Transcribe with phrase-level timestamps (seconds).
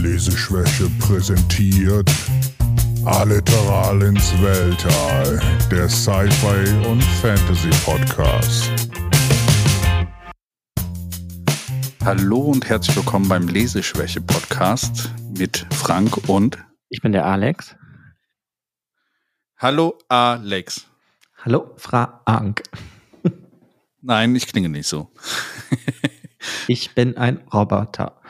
[0.00, 2.10] Leseschwäche präsentiert
[3.04, 5.38] Alliteral ins Weltall,
[5.70, 8.70] der Sci-Fi und Fantasy Podcast.
[12.02, 16.56] Hallo und herzlich willkommen beim Leseschwäche Podcast mit Frank und
[16.88, 17.76] Ich bin der Alex.
[19.58, 20.86] Hallo Alex.
[21.44, 22.62] Hallo, Frank.
[24.00, 25.12] Nein, ich klinge nicht so.
[26.68, 28.20] Ich bin ein Roboter.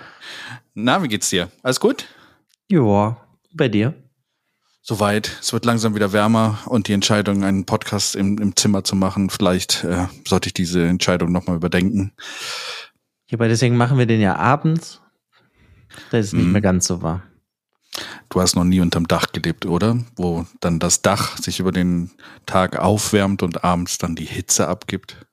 [0.84, 1.50] Na, wie geht's dir?
[1.62, 2.06] Alles gut?
[2.68, 3.16] Joa,
[3.52, 3.94] bei dir?
[4.82, 5.36] Soweit.
[5.40, 9.28] Es wird langsam wieder wärmer und die Entscheidung, einen Podcast im, im Zimmer zu machen,
[9.30, 12.12] vielleicht äh, sollte ich diese Entscheidung nochmal überdenken.
[13.26, 15.00] Hierbei deswegen machen wir den ja abends.
[16.10, 16.52] Da ist es nicht Mhm.
[16.52, 17.22] mehr ganz so wahr.
[18.28, 19.98] Du hast noch nie unterm Dach gelebt, oder?
[20.16, 22.10] Wo dann das Dach sich über den
[22.46, 25.26] Tag aufwärmt und abends dann die Hitze abgibt.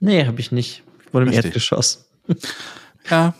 [0.00, 0.84] Nee, habe ich nicht.
[1.06, 1.32] Ich wurde im.
[1.32, 2.08] Erdgeschoss.
[3.10, 3.34] Ja.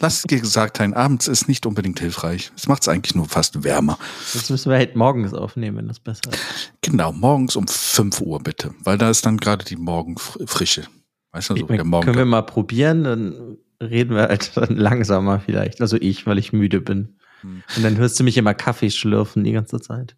[0.00, 2.50] Lass dir gesagt sein, abends ist nicht unbedingt hilfreich.
[2.56, 3.98] Es macht es eigentlich nur fast wärmer.
[4.34, 6.72] Jetzt müssen wir halt morgens aufnehmen, wenn das besser ist.
[6.80, 10.88] Genau, morgens um 5 Uhr bitte, weil da ist dann gerade die Morgenfrische.
[11.30, 12.04] Weißt du, so der Morgen.
[12.04, 15.80] können wir mal probieren, dann reden wir halt dann langsamer vielleicht.
[15.80, 17.16] Also ich, weil ich müde bin.
[17.42, 17.62] Hm.
[17.76, 20.16] Und dann hörst du mich immer Kaffee schlürfen die ganze Zeit.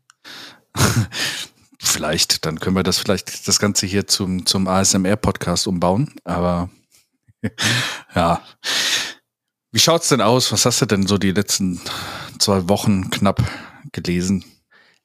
[1.78, 6.14] Vielleicht, dann können wir das vielleicht das Ganze hier zum, zum ASMR-Podcast umbauen.
[6.24, 6.70] Aber
[8.14, 8.42] ja.
[9.74, 10.52] Wie schaut's denn aus?
[10.52, 11.80] Was hast du denn so die letzten
[12.38, 13.42] zwei Wochen knapp
[13.90, 14.44] gelesen?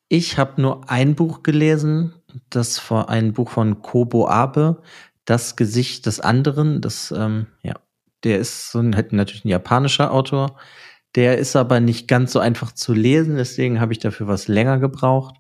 [0.10, 2.14] Ich habe nur ein Buch gelesen,
[2.52, 4.84] das war ein Buch von Kobo Abe,
[5.26, 6.82] Das Gesicht des anderen.
[6.82, 7.80] Das, ähm, ja,
[8.24, 10.56] der ist so ein, halt natürlich ein japanischer Autor.
[11.16, 14.78] Der ist aber nicht ganz so einfach zu lesen, deswegen habe ich dafür was länger
[14.78, 15.34] gebraucht.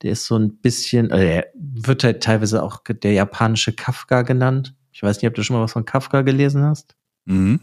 [0.00, 4.74] Der ist so ein bisschen, also er wird halt teilweise auch der japanische Kafka genannt.
[4.90, 6.96] Ich weiß nicht, ob du schon mal was von Kafka gelesen hast.
[7.26, 7.60] Mhm.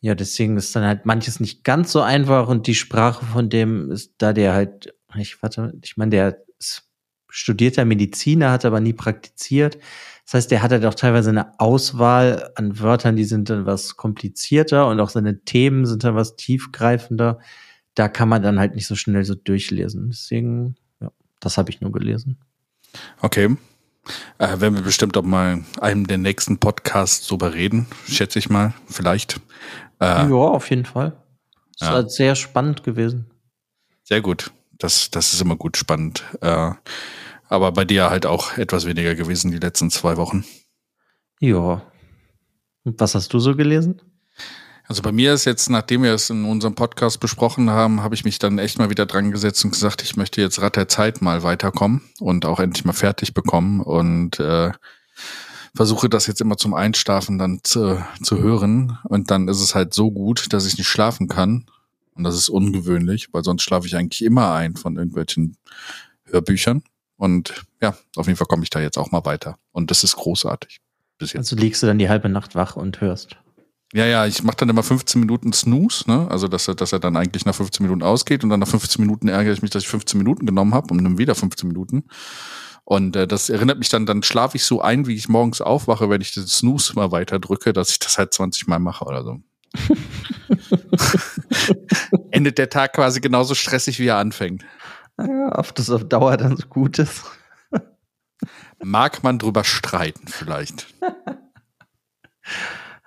[0.00, 3.90] Ja, deswegen ist dann halt manches nicht ganz so einfach und die Sprache von dem
[3.90, 6.88] ist, da der halt, ich warte, ich meine, der ist
[7.28, 9.78] studierter Mediziner, hat aber nie praktiziert.
[10.24, 13.96] Das heißt, der hat halt auch teilweise eine Auswahl an Wörtern, die sind dann was
[13.96, 17.40] komplizierter und auch seine Themen sind dann was tiefgreifender.
[17.94, 20.10] Da kann man dann halt nicht so schnell so durchlesen.
[20.10, 21.10] Deswegen, ja,
[21.40, 22.38] das habe ich nur gelesen.
[23.20, 23.56] Okay.
[24.38, 28.74] Äh, werden wir bestimmt auch mal einem der nächsten Podcasts drüber reden, schätze ich mal,
[28.86, 29.40] vielleicht.
[30.00, 31.16] Äh, ja, auf jeden Fall.
[31.74, 31.92] Ist Ja.
[31.92, 33.30] halt sehr spannend gewesen.
[34.04, 34.50] Sehr gut.
[34.78, 36.22] Das, das ist immer gut spannend.
[36.40, 36.70] Äh,
[37.48, 40.44] aber bei dir halt auch etwas weniger gewesen die letzten zwei Wochen.
[41.40, 41.82] Ja.
[42.84, 44.00] Und was hast du so gelesen?
[44.88, 48.24] Also bei mir ist jetzt, nachdem wir es in unserem Podcast besprochen haben, habe ich
[48.24, 51.20] mich dann echt mal wieder dran gesetzt und gesagt, ich möchte jetzt Rad der Zeit
[51.20, 54.72] mal weiterkommen und auch endlich mal fertig bekommen und äh,
[55.74, 58.98] versuche das jetzt immer zum Einschlafen dann zu, zu hören.
[59.04, 61.66] Und dann ist es halt so gut, dass ich nicht schlafen kann.
[62.14, 65.58] Und das ist ungewöhnlich, weil sonst schlafe ich eigentlich immer ein von irgendwelchen
[66.24, 66.82] Hörbüchern.
[67.18, 69.58] Und ja, auf jeden Fall komme ich da jetzt auch mal weiter.
[69.70, 70.80] Und das ist großartig.
[71.18, 71.52] Bis jetzt.
[71.52, 73.36] Also liegst du dann die halbe Nacht wach und hörst.
[73.94, 76.26] Ja, ja, ich mache dann immer 15 Minuten Snooze, ne?
[76.30, 79.02] Also dass er, dass er dann eigentlich nach 15 Minuten ausgeht und dann nach 15
[79.02, 82.04] Minuten ärgere ich mich, dass ich 15 Minuten genommen habe und dann wieder 15 Minuten.
[82.84, 86.10] Und äh, das erinnert mich dann, dann schlafe ich so ein, wie ich morgens aufwache,
[86.10, 89.24] wenn ich den Snooze mal weiter drücke, dass ich das halt 20 Mal mache oder
[89.24, 89.38] so.
[92.30, 94.64] Endet der Tag quasi genauso stressig, wie er anfängt.
[95.18, 97.24] Ja, ob das auf Dauer dann so gut ist.
[98.82, 100.86] Mag man drüber streiten, vielleicht.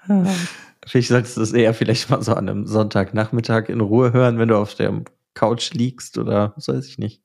[0.86, 4.48] Vielleicht solltest du es eher vielleicht mal so an einem Sonntagnachmittag in Ruhe hören, wenn
[4.48, 5.04] du auf der
[5.34, 7.22] Couch liegst oder was weiß ich nicht.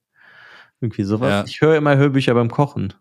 [0.80, 1.30] Irgendwie sowas.
[1.30, 1.44] Ja.
[1.46, 2.92] Ich höre immer Hörbücher beim Kochen.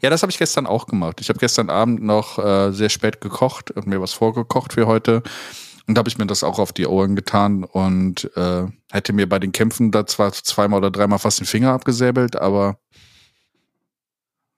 [0.00, 1.20] Ja, das habe ich gestern auch gemacht.
[1.20, 5.22] Ich habe gestern Abend noch äh, sehr spät gekocht und mir was vorgekocht für heute.
[5.86, 9.38] Und habe ich mir das auch auf die Ohren getan und äh, hätte mir bei
[9.38, 12.78] den Kämpfen da zwar zweimal oder dreimal fast den Finger abgesäbelt, aber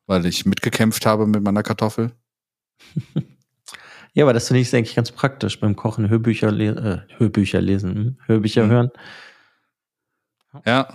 [0.07, 2.13] weil ich mitgekämpft habe mit meiner Kartoffel.
[4.15, 7.95] Ja, aber das finde ich eigentlich ganz praktisch beim Kochen Hörbücher, le äh, Hörbücher lesen,
[7.95, 8.17] hm?
[8.27, 8.71] Hörbücher Mhm.
[8.71, 8.91] hören.
[10.67, 10.89] Ja.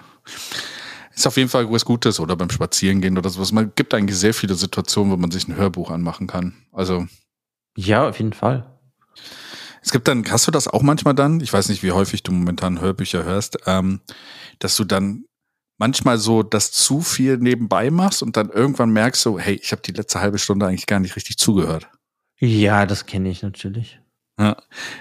[1.15, 3.51] Ist auf jeden Fall was Gutes oder beim Spazierengehen oder sowas.
[3.51, 6.53] Man gibt eigentlich sehr viele Situationen, wo man sich ein Hörbuch anmachen kann.
[6.71, 7.07] Also
[7.75, 8.71] Ja, auf jeden Fall.
[9.81, 11.39] Es gibt dann, hast du das auch manchmal dann?
[11.39, 14.01] Ich weiß nicht, wie häufig du momentan Hörbücher hörst, ähm,
[14.59, 15.25] dass du dann
[15.79, 19.81] manchmal so das zu viel nebenbei machst und dann irgendwann merkst du, hey, ich habe
[19.81, 21.87] die letzte halbe Stunde eigentlich gar nicht richtig zugehört.
[22.39, 23.99] Ja, das kenne ich natürlich.
[24.39, 24.55] Ja,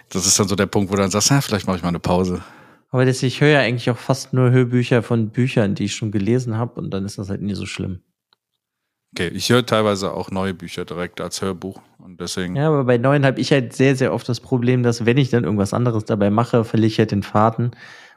[0.09, 1.91] das ist dann so der Punkt, wo du dann sagst, na, vielleicht mache ich mal
[1.91, 2.43] eine Pause.
[2.91, 6.11] Aber das, ich höre ja eigentlich auch fast nur Hörbücher von Büchern, die ich schon
[6.13, 8.01] gelesen habe und dann ist das halt nie so schlimm.
[9.13, 12.57] Okay, ich höre teilweise auch neue Bücher direkt als Hörbuch und deswegen.
[12.57, 15.31] Ja, aber bei neuen habe ich halt sehr, sehr oft das Problem, dass wenn ich
[15.31, 17.73] dann irgendwas anderes dabei mache, verliere ich halt den Faden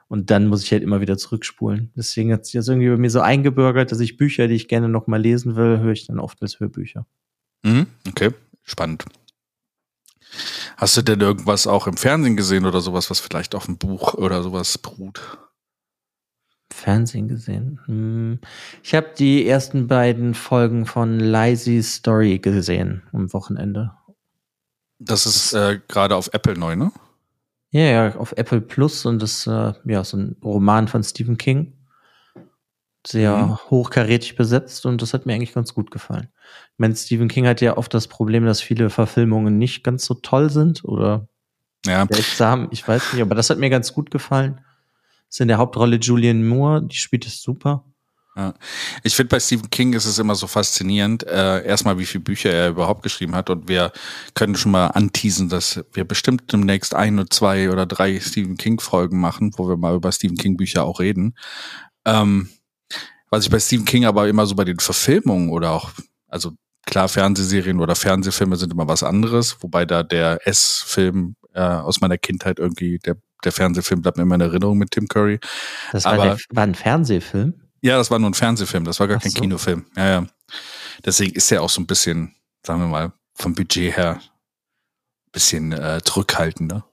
[0.07, 1.91] und dann muss ich halt immer wieder zurückspulen.
[1.95, 4.89] Deswegen hat sich das irgendwie bei mir so eingebürgert, dass ich Bücher, die ich gerne
[4.89, 7.05] noch mal lesen will, höre ich dann oft als Hörbücher.
[7.63, 8.31] Mhm, okay,
[8.69, 9.05] spannend.
[10.77, 14.13] Hast du denn irgendwas auch im Fernsehen gesehen oder sowas, was vielleicht auf dem Buch
[14.13, 15.21] oder sowas beruht?
[16.71, 17.79] Fernsehen gesehen.
[17.85, 18.39] Hm.
[18.83, 23.91] Ich habe die ersten beiden Folgen von Lazy Story gesehen am Wochenende.
[24.99, 26.91] Das ist äh, gerade auf Apple neu, ne?
[27.71, 31.73] Ja, ja, auf Apple Plus und das äh, ja so ein Roman von Stephen King.
[33.07, 33.57] Sehr mhm.
[33.69, 36.27] hochkarätig besetzt und das hat mir eigentlich ganz gut gefallen.
[36.73, 40.15] Ich meine, Stephen King hat ja oft das Problem, dass viele Verfilmungen nicht ganz so
[40.15, 41.27] toll sind oder
[41.85, 42.05] ja.
[42.09, 42.67] seltsam.
[42.71, 44.59] Ich weiß nicht, aber das hat mir ganz gut gefallen
[45.29, 47.85] ist in der Hauptrolle Julian Moore, die spielt es super.
[48.35, 48.53] Ja.
[49.03, 52.51] Ich finde, bei Stephen King ist es immer so faszinierend, äh, erstmal, wie viele Bücher
[52.51, 53.49] er überhaupt geschrieben hat.
[53.49, 53.91] Und wir
[54.33, 59.19] können schon mal anteasen, dass wir bestimmt demnächst ein oder zwei oder drei Stephen King-Folgen
[59.19, 61.35] machen, wo wir mal über Stephen King-Bücher auch reden.
[62.05, 62.49] Ähm,
[63.29, 65.91] was ich bei Stephen King aber immer so bei den Verfilmungen oder auch,
[66.27, 66.51] also
[66.85, 72.17] klar, Fernsehserien oder Fernsehfilme sind immer was anderes, wobei da der S-Film äh, aus meiner
[72.17, 75.39] Kindheit irgendwie der der Fernsehfilm bleibt mir immer in Erinnerung mit Tim Curry.
[75.91, 77.53] Das war, Aber, der, war ein Fernsehfilm?
[77.81, 79.41] Ja, das war nur ein Fernsehfilm, das war gar Ach kein so.
[79.41, 79.85] Kinofilm.
[79.95, 80.27] Ja, ja.
[81.05, 82.35] Deswegen ist er auch so ein bisschen,
[82.65, 86.85] sagen wir mal, vom Budget her ein bisschen äh, zurückhaltender.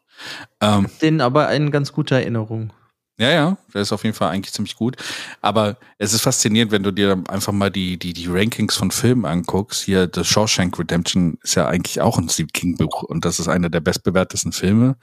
[0.61, 2.73] Ähm, Den aber in ganz guter Erinnerung.
[3.19, 4.97] Ja, ja, der ist auf jeden Fall eigentlich ziemlich gut.
[5.41, 9.25] Aber es ist faszinierend, wenn du dir einfach mal die, die, die Rankings von Filmen
[9.25, 9.85] anguckst.
[9.85, 13.49] Hier, The Shawshank Redemption ist ja eigentlich auch ein Steve King Buch und das ist
[13.49, 14.97] einer der bestbewertesten Filme.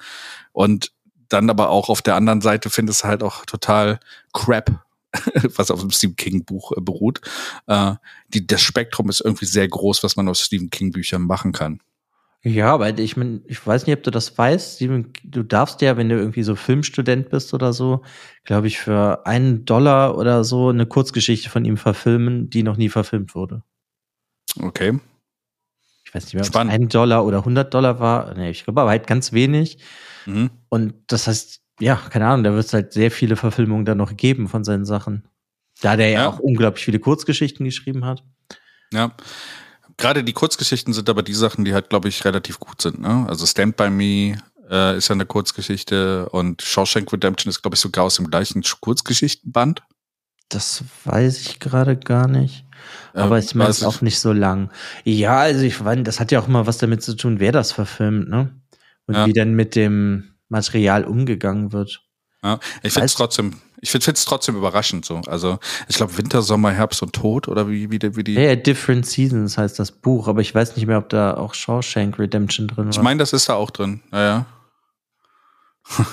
[0.51, 0.91] Und
[1.29, 3.99] dann aber auch auf der anderen Seite findest du halt auch total
[4.33, 4.83] Crap,
[5.55, 7.19] was auf dem Stephen King Buch äh, beruht.
[7.65, 7.95] Äh,
[8.27, 11.79] die, das Spektrum ist irgendwie sehr groß, was man aus Stephen King Büchern machen kann.
[12.45, 14.81] Ja, aber ich meine, ich weiß nicht, ob du das weißt.
[14.81, 18.03] Du darfst ja, wenn du irgendwie so Filmstudent bist oder so,
[18.43, 22.89] glaube ich, für einen Dollar oder so eine Kurzgeschichte von ihm verfilmen, die noch nie
[22.89, 23.63] verfilmt wurde.
[24.59, 24.99] Okay.
[26.03, 28.33] Ich weiß nicht mehr, ob es ein Dollar oder 100 Dollar war.
[28.33, 29.77] Nee, ich glaube aber halt ganz wenig.
[30.25, 30.49] Mhm.
[30.67, 34.17] Und das heißt, ja, keine Ahnung, da wird es halt sehr viele Verfilmungen dann noch
[34.17, 35.29] geben von seinen Sachen.
[35.81, 38.21] Da der ja, ja auch unglaublich viele Kurzgeschichten geschrieben hat.
[38.91, 39.15] Ja.
[39.97, 42.99] Gerade die Kurzgeschichten sind aber die Sachen, die halt, glaube ich, relativ gut sind.
[42.99, 43.25] Ne?
[43.27, 44.37] Also Stand By Me
[44.69, 48.63] äh, ist ja eine Kurzgeschichte und Shawshank Redemption ist, glaube ich, sogar aus dem gleichen
[48.81, 49.83] Kurzgeschichtenband.
[50.49, 52.65] Das weiß ich gerade gar nicht.
[53.13, 54.71] Aber ich meine, es ist auch nicht so lang.
[55.03, 57.71] Ja, also ich meine, das hat ja auch immer was damit zu tun, wer das
[57.71, 58.53] verfilmt, ne?
[59.07, 59.25] und ja.
[59.25, 62.01] wie dann mit dem Material umgegangen wird.
[62.43, 65.17] Ja, ich finde es trotzdem, ich finde es trotzdem überraschend so.
[65.27, 65.59] Also
[65.89, 68.33] ich glaube Winter, Sommer, Herbst und Tod oder wie, wie, die, wie die.
[68.33, 71.53] Ja, ja, Different Seasons heißt das Buch, aber ich weiß nicht mehr, ob da auch
[71.53, 72.91] Shawshank Redemption drin war.
[72.91, 74.01] Ich meine, das ist da auch drin.
[74.13, 74.45] Ja, ja.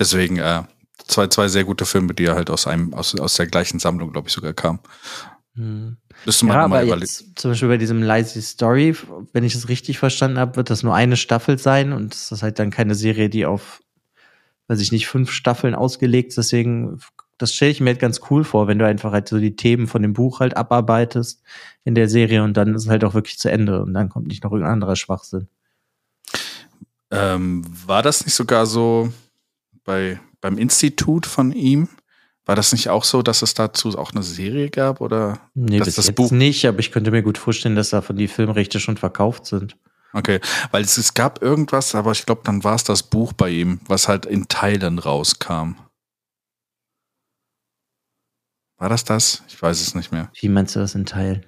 [0.00, 0.64] Deswegen äh,
[1.06, 4.10] zwei, zwei sehr gute Filme, die ja halt aus einem, aus, aus der gleichen Sammlung,
[4.10, 4.80] glaube ich, sogar kamen.
[5.54, 5.96] Hm.
[6.26, 8.96] Müsste man ja, aber jetzt zum Beispiel bei diesem Lazy Story,
[9.32, 12.42] wenn ich es richtig verstanden habe, wird das nur eine Staffel sein und das ist
[12.42, 13.80] halt dann keine Serie, die auf,
[14.70, 16.36] weiß ich nicht, fünf Staffeln ausgelegt.
[16.36, 17.00] Deswegen,
[17.38, 19.88] das stelle ich mir halt ganz cool vor, wenn du einfach halt so die Themen
[19.88, 21.42] von dem Buch halt abarbeitest
[21.82, 24.28] in der Serie und dann ist es halt auch wirklich zu Ende und dann kommt
[24.28, 25.48] nicht noch irgendein anderer Schwachsinn.
[27.10, 29.12] Ähm, war das nicht sogar so
[29.82, 31.88] bei, beim Institut von ihm?
[32.46, 36.12] War das nicht auch so, dass es dazu auch eine Serie gab oder nee, das
[36.12, 39.76] Buch nicht, aber ich könnte mir gut vorstellen, dass davon die Filmrechte schon verkauft sind.
[40.12, 40.40] Okay,
[40.70, 43.80] weil es, es gab irgendwas, aber ich glaube, dann war es das Buch bei ihm,
[43.86, 45.76] was halt in Teilen rauskam.
[48.78, 49.42] War das das?
[49.48, 50.30] Ich weiß es nicht mehr.
[50.40, 51.44] Wie meinst du das in Teilen?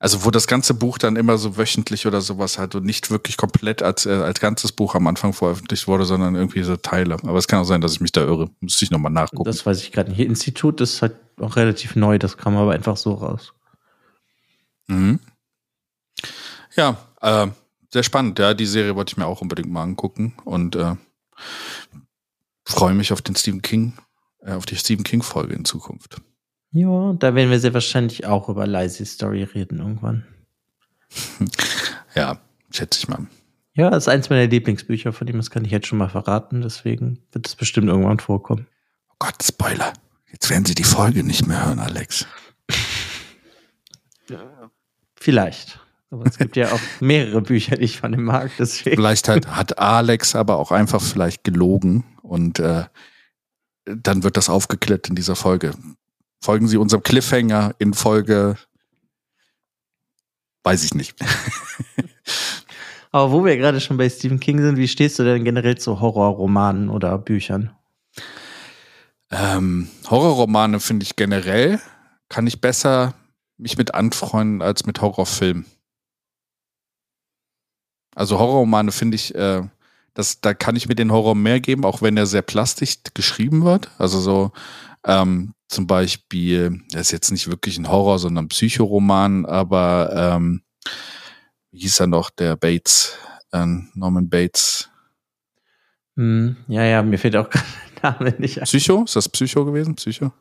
[0.00, 3.36] Also wo das ganze Buch dann immer so wöchentlich oder sowas halt und nicht wirklich
[3.36, 7.14] komplett als, äh, als ganzes Buch am Anfang veröffentlicht wurde, sondern irgendwie so Teile.
[7.14, 8.48] Aber es kann auch sein, dass ich mich da irre.
[8.60, 9.44] Müsste ich nochmal nachgucken.
[9.44, 10.18] Das weiß ich gerade nicht.
[10.18, 13.52] Hier Institut ist halt auch relativ neu, das kam aber einfach so raus.
[14.86, 15.18] Mhm.
[16.76, 17.48] Ja, äh,
[17.90, 18.38] sehr spannend.
[18.38, 20.94] Ja, die Serie wollte ich mir auch unbedingt mal angucken und äh,
[22.64, 23.94] freue mich auf den Stephen King,
[24.40, 26.20] äh, auf die Stephen King-Folge in Zukunft.
[26.72, 30.26] Ja, da werden wir sehr wahrscheinlich auch über Lazy Story reden irgendwann.
[32.14, 32.40] Ja,
[32.70, 33.26] schätze ich mal.
[33.74, 36.62] Ja, das ist eins meiner Lieblingsbücher von ihm, das kann ich jetzt schon mal verraten,
[36.62, 38.66] deswegen wird es bestimmt irgendwann vorkommen.
[39.10, 39.92] Oh Gott, Spoiler.
[40.32, 42.26] Jetzt werden Sie die Folge nicht mehr hören, Alex.
[45.14, 45.78] Vielleicht.
[46.10, 48.96] Aber es gibt ja auch mehrere Bücher, die ich von ihm mag, deswegen.
[48.96, 52.84] Vielleicht hat, hat Alex aber auch einfach vielleicht gelogen und äh,
[53.84, 55.72] dann wird das aufgeklärt in dieser Folge
[56.40, 58.56] folgen Sie unserem Cliffhanger in Folge
[60.64, 61.14] Weiß ich nicht.
[63.10, 66.00] Aber wo wir gerade schon bei Stephen King sind, wie stehst du denn generell zu
[66.00, 67.70] Horrorromanen oder Büchern?
[69.30, 71.80] Ähm, Horrorromane finde ich generell,
[72.28, 73.14] kann ich besser
[73.56, 75.64] mich mit anfreunden als mit Horrorfilmen.
[78.18, 79.62] Also Horrorromane finde ich, äh,
[80.12, 83.64] das, da kann ich mir den Horror mehr geben, auch wenn er sehr plastisch geschrieben
[83.64, 83.92] wird.
[83.96, 84.50] Also so
[85.06, 90.62] ähm, zum Beispiel, das ist jetzt nicht wirklich ein Horror, sondern ein Psychoroman, aber ähm,
[91.70, 93.16] wie hieß er noch, der Bates,
[93.52, 94.90] äh, Norman Bates.
[96.16, 97.48] Hm, ja, ja, mir fehlt auch
[98.02, 98.64] der Name nicht ein.
[98.64, 99.04] Psycho?
[99.04, 99.94] Ist das Psycho gewesen?
[99.94, 100.32] Psycho?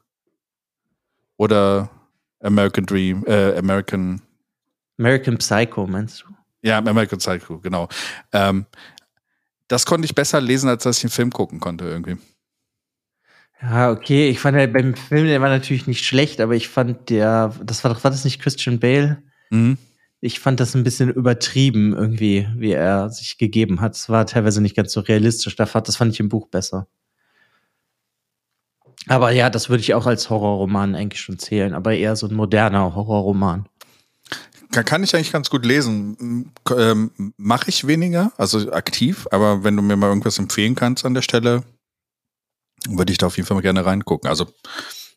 [1.38, 1.92] Oder
[2.40, 4.24] American Dream, äh, American.
[4.98, 6.37] American Psycho, meinst du?
[6.62, 7.88] Ja, American Psycho, genau.
[8.34, 8.66] Ähm,
[9.68, 12.18] das konnte ich besser lesen, als dass ich einen Film gucken konnte, irgendwie.
[13.62, 14.30] Ja, okay.
[14.30, 17.84] Ich fand halt beim Film, der war natürlich nicht schlecht, aber ich fand der, das
[17.84, 19.24] war doch, war das nicht Christian Bale?
[19.50, 19.78] Mhm.
[20.20, 23.96] Ich fand das ein bisschen übertrieben irgendwie, wie er sich gegeben hat.
[23.96, 25.56] Es war teilweise nicht ganz so realistisch.
[25.56, 26.88] Das fand ich im Buch besser.
[29.08, 32.36] Aber ja, das würde ich auch als Horrorroman eigentlich schon zählen, aber eher so ein
[32.36, 33.70] moderner Horrorroman.
[34.84, 36.52] Kann ich eigentlich ganz gut lesen.
[36.76, 41.14] Ähm, Mache ich weniger, also aktiv, aber wenn du mir mal irgendwas empfehlen kannst an
[41.14, 41.64] der Stelle,
[42.88, 44.30] würde ich da auf jeden Fall mal gerne reingucken.
[44.30, 44.48] Also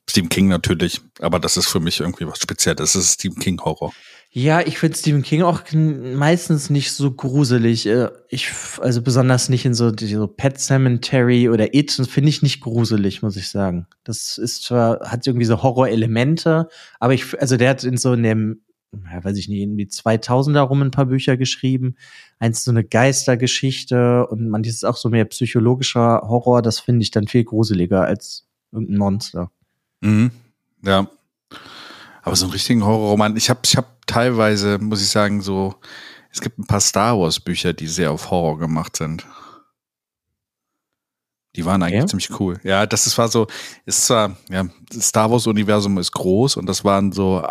[0.08, 2.92] Stephen King natürlich, aber das ist für mich irgendwie was Spezielles.
[2.92, 3.92] Das ist Stephen King Horror.
[4.32, 7.86] Ja, ich finde Stephen King auch meistens nicht so gruselig.
[7.86, 8.50] Äh, ich,
[8.80, 13.36] also besonders nicht in so, so Pet Cemetery oder It, finde ich nicht gruselig, muss
[13.36, 13.88] ich sagen.
[14.04, 16.68] Das ist zwar, hat irgendwie so Horror-Elemente,
[17.00, 20.82] aber ich, also der hat in so einem, ja, weiß ich nicht, irgendwie 2000er rum
[20.82, 21.96] ein paar Bücher geschrieben.
[22.38, 26.62] Eins so eine Geistergeschichte und manches ist auch so mehr psychologischer Horror.
[26.62, 29.50] Das finde ich dann viel gruseliger als irgendein Monster.
[30.00, 30.32] Mhm.
[30.82, 31.08] Ja.
[32.22, 35.74] Aber so einen richtigen Horrorroman, ich habe ich hab teilweise, muss ich sagen, so,
[36.32, 39.24] es gibt ein paar Star Wars Bücher, die sehr auf Horror gemacht sind.
[41.56, 42.06] Die waren eigentlich ja?
[42.06, 42.60] ziemlich cool.
[42.62, 43.46] Ja, das ist, war so,
[43.84, 47.44] ist zwar, ja, das Star Wars Universum ist groß und das waren so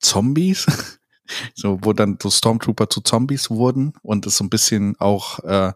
[0.00, 0.66] Zombies,
[1.54, 5.72] so, wo dann so Stormtrooper zu Zombies wurden und es so ein bisschen auch äh,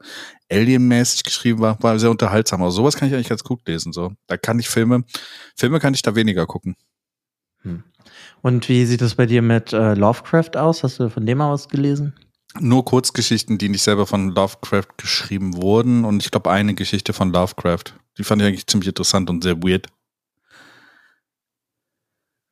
[0.51, 2.63] Alien-mäßig geschrieben war, war sehr unterhaltsam.
[2.63, 3.93] Aber sowas kann ich eigentlich ganz gut lesen.
[3.93, 5.05] So, da kann ich Filme,
[5.57, 6.77] Filme kann ich da weniger gucken.
[7.63, 7.85] Hm.
[8.43, 10.83] Und wie sieht es bei dir mit äh, Lovecraft aus?
[10.83, 12.15] Hast du von dem aus gelesen?
[12.61, 16.05] Nur Kurzgeschichten, die nicht selber von Lovecraft geschrieben wurden.
[16.05, 17.95] Und ich glaube, eine Geschichte von Lovecraft.
[18.19, 19.87] Die fand ich eigentlich ziemlich interessant und sehr weird.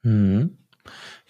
[0.02, 0.57] Hm.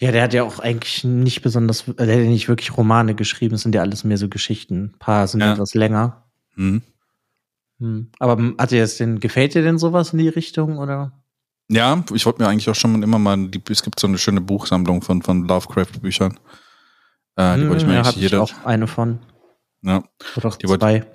[0.00, 3.56] Ja, der hat ja auch eigentlich nicht besonders, der hat ja nicht wirklich Romane geschrieben,
[3.56, 4.94] es sind ja alles mehr so Geschichten.
[4.94, 5.52] Ein paar sind ja.
[5.52, 6.24] etwas länger.
[6.56, 6.80] Mhm.
[7.80, 8.10] Hm.
[8.18, 11.12] Aber hat dir das denn, gefällt dir denn sowas in die Richtung, oder?
[11.68, 14.40] Ja, ich wollte mir eigentlich auch schon immer mal, die, es gibt so eine schöne
[14.40, 16.40] Buchsammlung von, von Lovecraft-Büchern.
[17.36, 18.42] Äh, die wollte ich mir hm, ja, eigentlich jeder.
[18.42, 19.18] Ich auch eine von.
[19.82, 20.02] Ja.
[20.36, 21.06] Oder auch die zwei.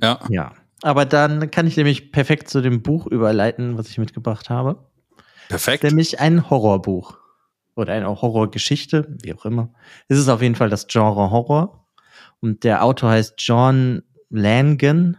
[0.00, 0.18] ja.
[0.28, 0.52] Ja.
[0.84, 4.86] Aber dann kann ich nämlich perfekt zu dem Buch überleiten, was ich mitgebracht habe.
[5.48, 5.82] Perfekt.
[5.82, 7.16] Nämlich ein Horrorbuch.
[7.74, 9.72] Oder eine Horrorgeschichte, wie auch immer.
[10.08, 11.88] Es ist auf jeden Fall das Genre Horror.
[12.40, 15.16] Und der Autor heißt John Langen.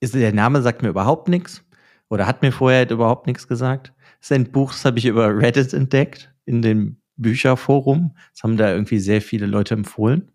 [0.00, 1.62] Ist, der Name sagt mir überhaupt nichts
[2.08, 3.92] oder hat mir vorher überhaupt nichts gesagt.
[4.18, 8.16] Das ist ein Buch, das habe ich über Reddit entdeckt, in dem Bücherforum.
[8.32, 10.30] Das haben da irgendwie sehr viele Leute empfohlen.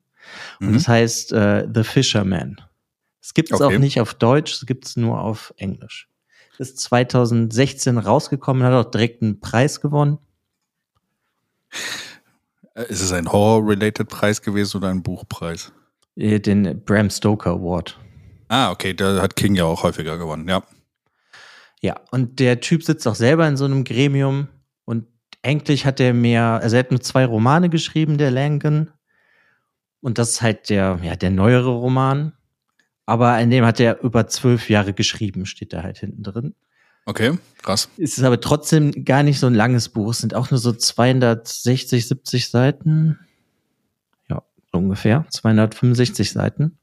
[0.60, 0.74] Und mhm.
[0.74, 2.62] das heißt äh, The Fisherman.
[3.22, 3.76] Es gibt es okay.
[3.76, 6.08] auch nicht auf Deutsch, es gibt es nur auf Englisch.
[6.58, 10.18] Ist 2016 rausgekommen, hat auch direkt einen Preis gewonnen.
[12.74, 15.72] Äh, ist es ein Horror-related Preis gewesen oder ein Buchpreis?
[16.16, 17.98] Äh, den Bram Stoker Award.
[18.50, 20.64] Ah, okay, der hat King ja auch häufiger gewonnen, ja.
[21.82, 24.50] Ja, und der Typ sitzt auch selber in so einem Gremium
[24.86, 25.06] und
[25.44, 28.92] eigentlich hat er mehr, also er hat nur zwei Romane geschrieben, der Langen.
[30.02, 32.34] Und das ist halt der, ja, der neuere Roman.
[33.06, 36.56] Aber in dem hat er über zwölf Jahre geschrieben, steht da halt hinten drin.
[37.06, 37.90] Okay, krass.
[37.98, 40.12] Es ist aber trotzdem gar nicht so ein langes Buch.
[40.12, 43.18] Es sind auch nur so 260, 70 Seiten
[44.72, 46.78] ungefähr, 265 Seiten.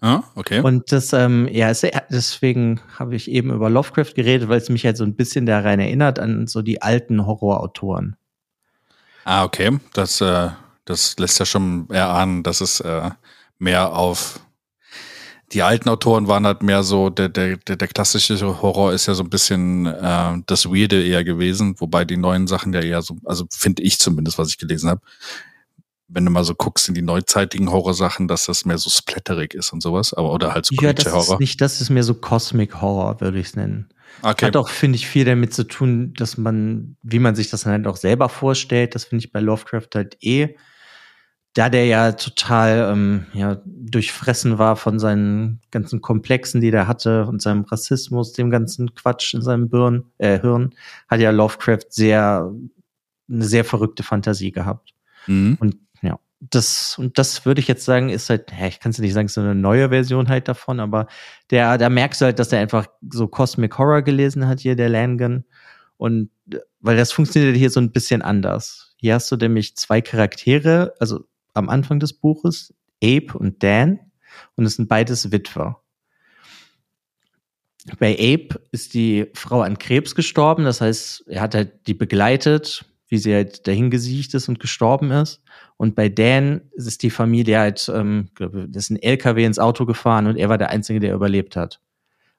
[0.00, 0.60] Ah, okay.
[0.60, 1.72] Und das, ähm, ja,
[2.10, 5.78] deswegen habe ich eben über Lovecraft geredet, weil es mich halt so ein bisschen daran
[5.78, 8.16] erinnert an so die alten Horrorautoren.
[9.24, 9.78] Ah, okay.
[9.92, 10.48] Das, äh,
[10.84, 13.10] das lässt ja schon erahnen, dass es äh,
[13.58, 14.40] mehr auf
[15.52, 19.22] die alten Autoren waren halt mehr so, der, der, der, klassische Horror ist ja so
[19.22, 23.46] ein bisschen äh, das Weirde eher gewesen, wobei die neuen Sachen ja eher so, also
[23.50, 25.02] finde ich zumindest, was ich gelesen habe,
[26.08, 29.72] wenn du mal so guckst in die neuzeitigen Horrorsachen, dass das mehr so splatterig ist
[29.72, 31.34] und sowas, aber oder halt so ja, das Horror.
[31.34, 33.88] Ist nicht, das ist mehr so Cosmic Horror, würde ich es nennen.
[34.22, 34.46] Okay.
[34.46, 37.72] Hat auch, finde ich, viel damit zu tun, dass man, wie man sich das dann
[37.72, 38.94] halt auch selber vorstellt.
[38.94, 40.54] Das finde ich bei Lovecraft halt eh.
[41.54, 47.26] Da der ja total ähm, ja, durchfressen war von seinen ganzen Komplexen, die der hatte
[47.26, 50.74] und seinem Rassismus, dem ganzen Quatsch in seinem Birn, äh, Hirn,
[51.08, 52.50] hat ja Lovecraft sehr
[53.32, 54.94] eine sehr verrückte Fantasie gehabt.
[55.26, 55.56] Mhm.
[55.60, 58.98] Und ja, das, und das würde ich jetzt sagen, ist halt, ja, ich kann es
[58.98, 61.06] nicht sagen, es ist eine neue Version halt davon, aber
[61.50, 64.88] der, da merkst du halt, dass der einfach so Cosmic Horror gelesen hat, hier, der
[64.88, 65.44] Langan.
[65.96, 66.30] Und
[66.80, 68.94] weil das funktioniert hier so ein bisschen anders.
[68.96, 73.98] Hier hast du nämlich zwei Charaktere, also am Anfang des Buches, Abe und Dan,
[74.56, 75.80] und es sind beides Witwer.
[77.98, 82.84] Bei Abe ist die Frau an Krebs gestorben, das heißt, er hat halt die begleitet,
[83.08, 85.42] wie sie halt dahingesiegt ist und gestorben ist.
[85.76, 90.28] Und bei Dan ist die Familie halt, ähm, das ist ein LKW ins Auto gefahren
[90.28, 91.80] und er war der Einzige, der überlebt hat.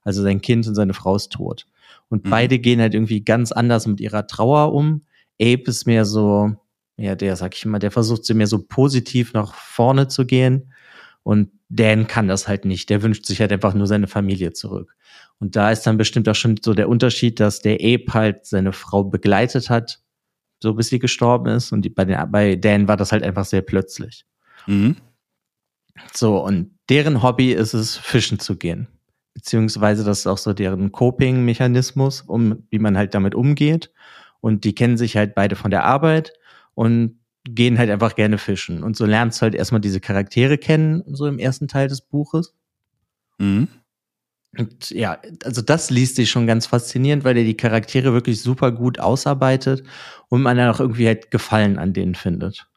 [0.01, 1.67] Also sein Kind und seine Frau ist tot.
[2.09, 2.29] Und mhm.
[2.29, 5.01] beide gehen halt irgendwie ganz anders mit ihrer Trauer um.
[5.41, 6.55] Abe ist mehr so,
[7.03, 10.73] ja, der, sag ich mal, der versucht sie mehr so positiv nach vorne zu gehen.
[11.23, 12.89] Und Dan kann das halt nicht.
[12.89, 14.95] Der wünscht sich halt einfach nur seine Familie zurück.
[15.39, 18.73] Und da ist dann bestimmt auch schon so der Unterschied, dass der Abe halt seine
[18.73, 19.99] Frau begleitet hat
[20.63, 21.71] so bis sie gestorben ist.
[21.71, 24.25] Und die, bei, den, bei Dan war das halt einfach sehr plötzlich.
[24.65, 24.95] Mhm.
[26.11, 28.87] So, und deren Hobby ist es, fischen zu gehen.
[29.35, 33.91] Beziehungsweise das ist auch so deren Coping-Mechanismus, um wie man halt damit umgeht.
[34.39, 36.33] Und die kennen sich halt beide von der Arbeit
[36.75, 38.83] und gehen halt einfach gerne fischen.
[38.83, 42.55] Und so lernst du halt erstmal diese Charaktere kennen, so im ersten Teil des Buches.
[43.37, 43.67] Mhm.
[44.57, 48.71] Und ja, also das liest sich schon ganz faszinierend, weil er die Charaktere wirklich super
[48.71, 49.83] gut ausarbeitet
[50.29, 52.67] und man dann auch irgendwie halt Gefallen an denen findet.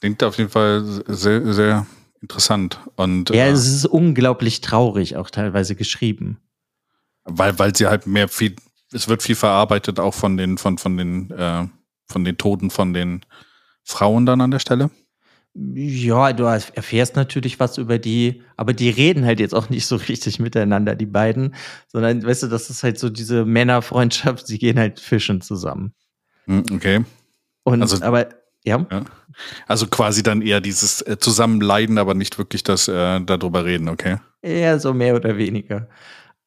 [0.00, 1.86] Klingt auf jeden Fall sehr, sehr
[2.22, 2.78] interessant.
[2.96, 6.38] Und, ja, äh, es ist unglaublich traurig auch teilweise geschrieben.
[7.24, 8.56] Weil, weil sie halt mehr viel,
[8.92, 11.66] es wird viel verarbeitet auch von den, von, von den, äh,
[12.10, 13.24] von den Toten von den
[13.82, 14.90] Frauen dann an der Stelle.
[15.54, 19.96] Ja, du erfährst natürlich was über die, aber die reden halt jetzt auch nicht so
[19.96, 21.56] richtig miteinander, die beiden,
[21.88, 25.92] sondern weißt du, das ist halt so diese Männerfreundschaft, sie gehen halt fischen zusammen.
[26.46, 27.04] Hm, okay.
[27.64, 28.28] Und also, aber
[28.64, 28.86] ja.
[28.90, 29.04] ja.
[29.66, 34.18] Also quasi dann eher dieses äh, Zusammenleiden, aber nicht wirklich das äh, darüber reden, okay?
[34.44, 35.88] Ja, so mehr oder weniger.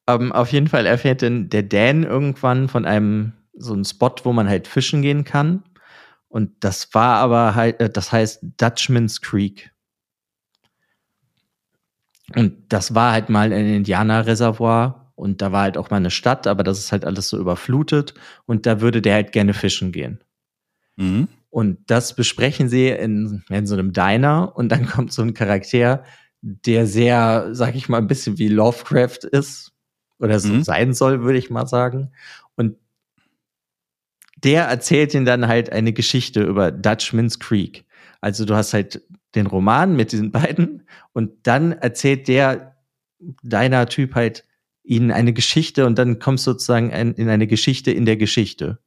[0.06, 4.32] Ähm, auf jeden Fall erfährt dann der Dan irgendwann von einem so einem Spot, wo
[4.32, 5.62] man halt fischen gehen kann.
[6.28, 9.70] Und das war aber halt, das heißt Dutchman's Creek.
[12.34, 16.46] Und das war halt mal ein Indianerreservoir und da war halt auch mal eine Stadt,
[16.46, 18.14] aber das ist halt alles so überflutet
[18.46, 20.24] und da würde der halt gerne fischen gehen.
[20.96, 21.28] Mhm.
[21.50, 26.02] Und das besprechen sie in, in so einem Diner und dann kommt so ein Charakter,
[26.40, 29.72] der sehr, sag ich mal, ein bisschen wie Lovecraft ist
[30.18, 30.64] oder so mhm.
[30.64, 32.10] sein soll, würde ich mal sagen.
[32.56, 32.76] Und
[34.44, 37.84] der erzählt ihn dann halt eine Geschichte über Dutchman's Creek.
[38.20, 39.02] Also du hast halt
[39.34, 42.76] den Roman mit diesen beiden und dann erzählt der,
[43.42, 44.44] deiner Typ halt
[44.82, 48.78] ihnen eine Geschichte und dann kommst du sozusagen in eine Geschichte in der Geschichte.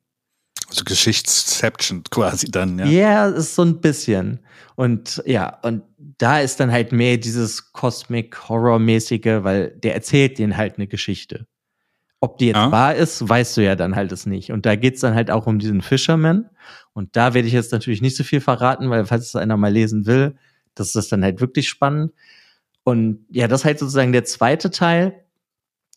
[0.69, 2.85] Also Geschichtsception quasi dann, ja.
[2.85, 4.39] Ja, ist so ein bisschen.
[4.75, 10.37] Und ja, und da ist dann halt mehr dieses Cosmic Horror mäßige, weil der erzählt
[10.39, 11.47] denen halt eine Geschichte.
[12.19, 12.71] Ob die jetzt ja.
[12.71, 14.51] wahr ist, weißt du ja dann halt es nicht.
[14.51, 16.49] Und da geht's dann halt auch um diesen Fisherman.
[16.93, 19.71] Und da werde ich jetzt natürlich nicht so viel verraten, weil falls es einer mal
[19.71, 20.35] lesen will,
[20.73, 22.13] das ist das dann halt wirklich spannend.
[22.83, 25.23] Und ja, das ist halt sozusagen der zweite Teil.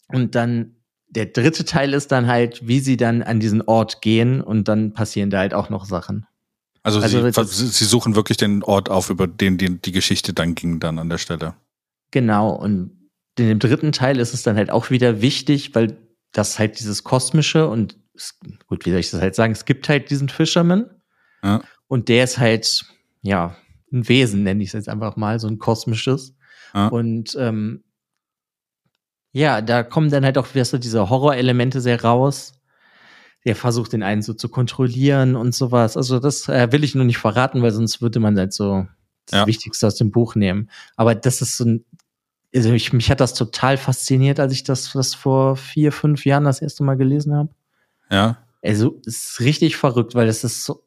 [0.08, 0.74] Und dann
[1.08, 4.92] der dritte Teil ist dann halt, wie sie dann an diesen Ort gehen und dann
[4.92, 6.26] passieren da halt auch noch Sachen.
[6.82, 10.54] Also, also sie, sie, suchen wirklich den Ort auf, über den die, die Geschichte dann
[10.54, 11.54] ging dann an der Stelle.
[12.10, 12.50] Genau.
[12.52, 12.92] Und
[13.38, 15.96] in dem dritten Teil ist es dann halt auch wieder wichtig, weil
[16.32, 17.98] das halt dieses kosmische und
[18.66, 19.52] gut, wie soll ich das halt sagen?
[19.52, 20.90] Es gibt halt diesen Fisherman
[21.42, 21.62] ja.
[21.88, 22.84] und der ist halt,
[23.22, 23.56] ja,
[23.92, 26.34] ein Wesen, nenne ich es jetzt einfach mal, so ein kosmisches.
[26.74, 26.88] Ja.
[26.88, 27.82] Und ähm,
[29.32, 32.52] ja, da kommen dann halt auch wieder so diese Horrorelemente sehr raus.
[33.44, 35.96] Der versucht den einen so zu kontrollieren und sowas.
[35.96, 38.86] Also das äh, will ich nur nicht verraten, weil sonst würde man halt so
[39.26, 39.46] das ja.
[39.46, 40.70] Wichtigste aus dem Buch nehmen.
[40.96, 41.84] Aber das ist so ein
[42.54, 46.44] also ich, mich hat das total fasziniert, als ich das, das vor vier, fünf Jahren
[46.44, 47.50] das erste Mal gelesen habe.
[48.10, 48.38] Ja.
[48.62, 50.82] Also es ist richtig verrückt, weil es ist so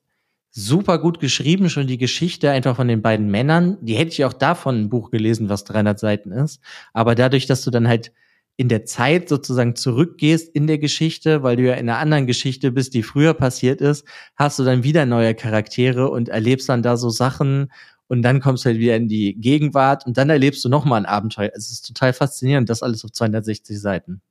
[0.55, 3.77] super gut geschrieben, schon die Geschichte einfach von den beiden Männern.
[3.81, 6.61] Die hätte ich auch davon ein Buch gelesen, was 300 Seiten ist.
[6.93, 8.11] Aber dadurch, dass du dann halt
[8.55, 12.71] in der Zeit sozusagen zurückgehst in der Geschichte, weil du ja in einer anderen Geschichte
[12.71, 16.97] bist, die früher passiert ist, hast du dann wieder neue Charaktere und erlebst dann da
[16.97, 17.71] so Sachen
[18.07, 21.05] und dann kommst du halt wieder in die Gegenwart und dann erlebst du nochmal ein
[21.05, 21.51] Abenteuer.
[21.53, 24.21] Es ist total faszinierend, das alles auf 260 Seiten.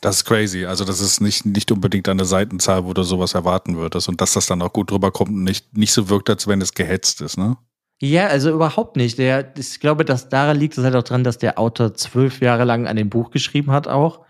[0.00, 0.64] Das ist crazy.
[0.64, 4.08] Also das ist nicht, nicht unbedingt eine Seitenzahl, wo du sowas erwarten würdest.
[4.08, 6.60] Und dass das dann auch gut drüber kommt und nicht, nicht so wirkt, als wenn
[6.60, 7.56] es gehetzt ist, ne?
[7.98, 9.18] Ja, also überhaupt nicht.
[9.18, 12.64] Der, ich glaube, dass daran liegt es halt auch dran, dass der Autor zwölf Jahre
[12.64, 14.25] lang an dem Buch geschrieben hat auch.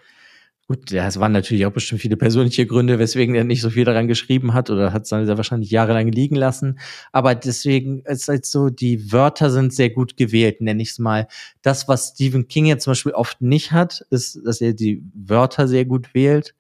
[0.69, 4.09] Gut, das waren natürlich auch bestimmt viele persönliche Gründe, weswegen er nicht so viel daran
[4.09, 6.81] geschrieben hat oder hat es dann sehr wahrscheinlich jahrelang liegen lassen.
[7.13, 11.29] Aber deswegen ist halt so, die Wörter sind sehr gut gewählt, nenne ich es mal.
[11.63, 15.69] Das, was Stephen King ja zum Beispiel oft nicht hat, ist, dass er die Wörter
[15.69, 16.57] sehr gut wählt,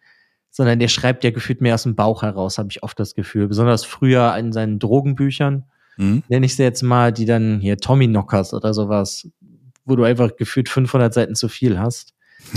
[0.53, 3.49] sondern der schreibt ja gefühlt mehr aus dem Bauch heraus, habe ich oft das Gefühl.
[3.49, 5.65] Besonders früher in seinen Drogenbüchern,
[5.97, 6.23] mhm.
[6.29, 9.29] nenne ich sie jetzt mal, die dann hier Tommy Knockers oder sowas,
[9.85, 12.16] wo du einfach gefühlt 500 Seiten zu viel hast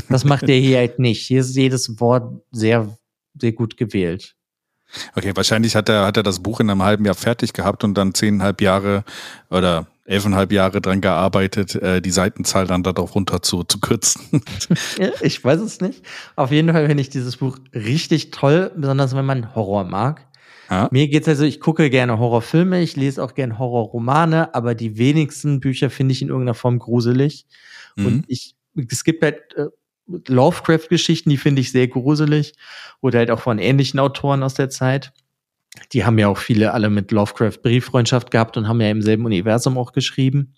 [0.09, 1.25] das macht er hier halt nicht.
[1.25, 2.97] Hier ist jedes Wort sehr,
[3.39, 4.35] sehr gut gewählt.
[5.15, 7.95] Okay, wahrscheinlich hat er, hat er das Buch in einem halben Jahr fertig gehabt und
[7.95, 9.03] dann zehneinhalb Jahre
[9.49, 14.41] oder elfeinhalb Jahre dran gearbeitet, äh, die Seitenzahl dann darauf runter zu, zu kürzen.
[15.21, 16.03] ich weiß es nicht.
[16.35, 20.25] Auf jeden Fall finde ich dieses Buch richtig toll, besonders wenn man Horror mag.
[20.69, 20.87] Ja.
[20.91, 25.59] Mir geht's also, ich gucke gerne Horrorfilme, ich lese auch gerne Horrorromane, aber die wenigsten
[25.59, 27.45] Bücher finde ich in irgendeiner Form gruselig.
[27.95, 28.05] Mhm.
[28.05, 28.55] Und ich,
[28.89, 29.67] es gibt halt äh,
[30.27, 32.53] Lovecraft-Geschichten, die finde ich sehr gruselig.
[33.01, 35.13] Oder halt auch von ähnlichen Autoren aus der Zeit.
[35.93, 39.25] Die haben ja auch viele alle mit Lovecraft Brieffreundschaft gehabt und haben ja im selben
[39.25, 40.55] Universum auch geschrieben.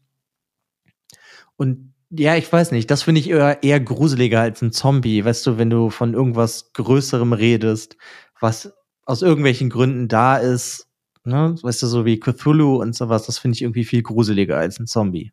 [1.58, 5.24] Und ja, ich weiß nicht, das finde ich eher, eher gruseliger als ein Zombie.
[5.24, 7.98] Weißt du, wenn du von irgendwas Größerem redest,
[8.40, 8.74] was
[9.06, 10.88] aus irgendwelchen Gründen da ist,
[11.24, 14.80] ne, weißt du, so wie Cthulhu und sowas, das finde ich irgendwie viel gruseliger als
[14.80, 15.32] ein Zombie.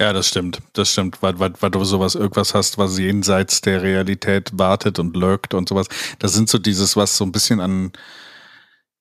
[0.00, 0.60] Ja, das stimmt.
[0.72, 5.14] Das stimmt, weil, weil, weil du sowas, irgendwas hast, was jenseits der Realität wartet und
[5.14, 5.88] lurkt und sowas.
[6.18, 7.92] Das sind so dieses, was so ein bisschen an,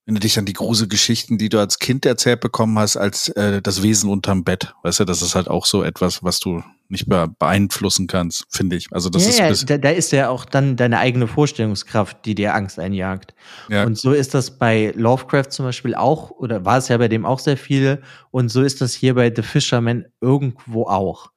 [0.10, 3.62] wenn du dich an die Gruselgeschichten, die du als Kind erzählt bekommen hast, als äh,
[3.62, 4.74] das Wesen unterm Bett.
[4.82, 8.76] Weißt du, das ist halt auch so etwas, was du nicht mehr beeinflussen kannst, finde
[8.76, 8.88] ich.
[8.90, 12.34] Also das ja, ist ja, da, da ist ja auch dann deine eigene Vorstellungskraft, die
[12.34, 13.36] dir Angst einjagt.
[13.70, 13.84] Ja.
[13.84, 17.24] Und so ist das bei Lovecraft zum Beispiel auch, oder war es ja bei dem
[17.24, 18.02] auch sehr viel.
[18.32, 21.30] Und so ist das hier bei The Fisherman irgendwo auch.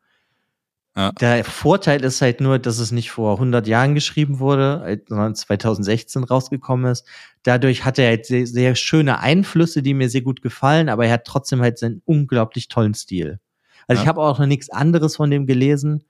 [0.94, 1.11] Ja.
[1.12, 6.24] Der Vorteil ist halt nur, dass es nicht vor 100 Jahren geschrieben wurde, sondern 2016
[6.24, 7.07] rausgekommen ist.
[7.44, 11.14] Dadurch hat er halt sehr, sehr schöne Einflüsse, die mir sehr gut gefallen, aber er
[11.14, 13.40] hat trotzdem halt seinen unglaublich tollen Stil.
[13.88, 14.05] Also ja.
[14.05, 16.05] ich habe auch noch nichts anderes von dem gelesen.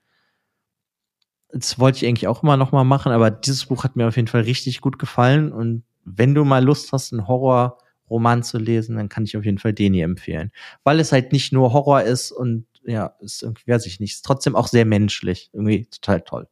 [1.52, 4.16] Das wollte ich eigentlich auch immer noch mal machen, aber dieses Buch hat mir auf
[4.16, 5.52] jeden Fall richtig gut gefallen.
[5.52, 9.58] Und wenn du mal Lust hast, einen Horrorroman zu lesen, dann kann ich auf jeden
[9.58, 10.50] Fall den hier empfehlen.
[10.82, 14.24] Weil es halt nicht nur Horror ist und ja, ist irgendwie, weiß ich nicht, ist
[14.24, 15.50] trotzdem auch sehr menschlich.
[15.52, 16.48] Irgendwie total toll.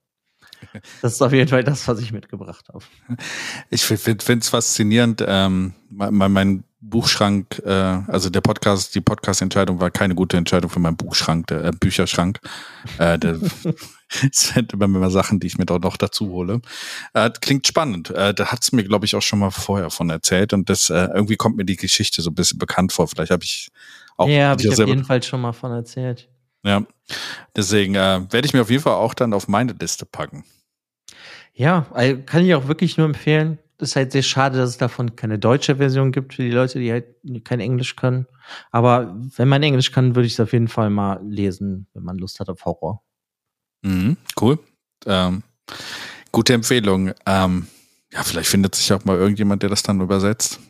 [1.02, 2.84] Das ist auf jeden Fall das, was ich mitgebracht habe.
[3.70, 5.24] Ich finde es faszinierend.
[5.26, 10.80] Ähm, mein, mein Buchschrank, äh, also der Podcast, die Podcast-Entscheidung war keine gute Entscheidung für
[10.80, 12.40] meinen Buchschrank, der äh, Bücherschrank.
[12.98, 13.38] Äh, der,
[14.22, 16.60] das sind immer mehr Sachen, die ich mir dort noch dazu hole.
[17.12, 18.10] Äh, klingt spannend.
[18.10, 21.08] Äh, da hat's mir, glaube ich, auch schon mal vorher von erzählt und das äh,
[21.14, 23.08] irgendwie kommt mir die Geschichte so ein bisschen bekannt vor.
[23.08, 23.70] Vielleicht habe ich
[24.20, 24.28] auch.
[24.28, 26.28] Ja, habe ich auf jeden Fall schon mal von erzählt.
[26.64, 26.85] Ja,
[27.56, 30.44] deswegen äh, werde ich mir auf jeden Fall auch dann auf meine Liste packen.
[31.54, 35.16] Ja, also kann ich auch wirklich nur empfehlen ist halt sehr schade, dass es davon
[35.16, 37.06] keine deutsche Version gibt für die Leute, die halt
[37.44, 38.26] kein Englisch können.
[38.70, 42.18] Aber wenn man Englisch kann, würde ich es auf jeden Fall mal lesen, wenn man
[42.18, 43.02] Lust hat auf Horror.
[43.83, 44.59] Mhm, cool.
[45.06, 45.42] Ähm,
[46.33, 47.12] gute Empfehlung.
[47.26, 47.66] Ähm,
[48.12, 50.61] ja, vielleicht findet sich auch mal irgendjemand, der das dann übersetzt.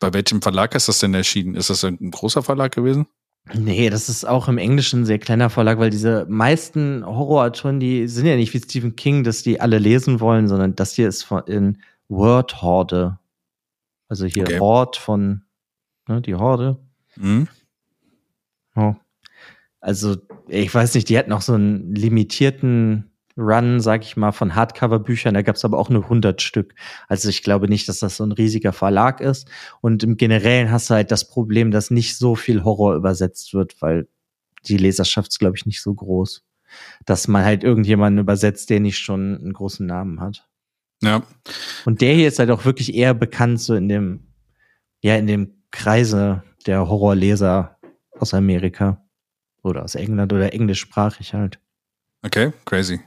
[0.00, 1.54] Bei welchem Verlag ist das denn erschienen?
[1.54, 3.06] Ist das ein großer Verlag gewesen?
[3.52, 8.08] Nee, das ist auch im Englischen ein sehr kleiner Verlag, weil diese meisten Horrorautoren, die
[8.08, 11.30] sind ja nicht wie Stephen King, dass die alle lesen wollen, sondern das hier ist
[11.46, 13.18] in Word Horde.
[14.08, 14.58] Also hier okay.
[14.58, 15.42] Horde von,
[16.08, 16.78] ne, die Horde.
[17.16, 17.48] Mhm.
[18.76, 18.94] Oh.
[19.80, 20.16] Also,
[20.48, 25.34] ich weiß nicht, die hatten auch so einen limitierten Run, sag ich mal, von Hardcover-Büchern.
[25.34, 26.74] Da gab es aber auch nur 100 Stück.
[27.08, 29.48] Also ich glaube nicht, dass das so ein riesiger Verlag ist.
[29.80, 33.80] Und im Generellen hast du halt das Problem, dass nicht so viel Horror übersetzt wird,
[33.82, 34.06] weil
[34.66, 36.44] die Leserschaft ist, glaube ich, nicht so groß.
[37.06, 40.48] Dass man halt irgendjemanden übersetzt, der nicht schon einen großen Namen hat.
[41.02, 41.22] Ja.
[41.84, 44.28] Und der hier ist halt auch wirklich eher bekannt so in dem,
[45.02, 47.78] ja, in dem Kreise der Horrorleser
[48.18, 49.04] aus Amerika
[49.62, 51.58] oder aus England oder englischsprachig halt.
[52.22, 53.00] Okay, crazy.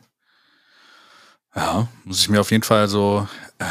[1.57, 3.65] Ja, muss ich mir auf jeden Fall so, äh,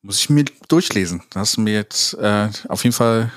[0.00, 1.22] muss ich mir durchlesen.
[1.30, 3.30] Da hast du mir jetzt äh, auf jeden Fall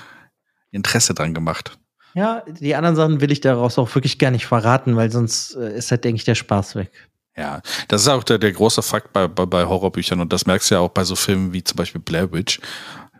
[0.70, 1.78] Interesse dran gemacht.
[2.14, 5.76] Ja, die anderen Sachen will ich daraus auch wirklich gar nicht verraten, weil sonst äh,
[5.76, 6.90] ist halt, denke ich, der Spaß weg.
[7.36, 10.70] Ja, das ist auch der, der große Fakt bei, bei, bei Horrorbüchern und das merkst
[10.70, 12.60] du ja auch bei so Filmen wie zum Beispiel Blair Witch.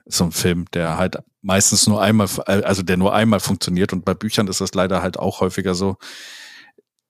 [0.06, 4.14] So ein Film, der halt meistens nur einmal, also der nur einmal funktioniert und bei
[4.14, 5.98] Büchern ist das leider halt auch häufiger so.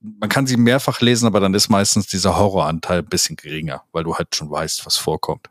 [0.00, 4.04] Man kann sie mehrfach lesen, aber dann ist meistens dieser Horroranteil ein bisschen geringer, weil
[4.04, 5.50] du halt schon weißt, was vorkommt.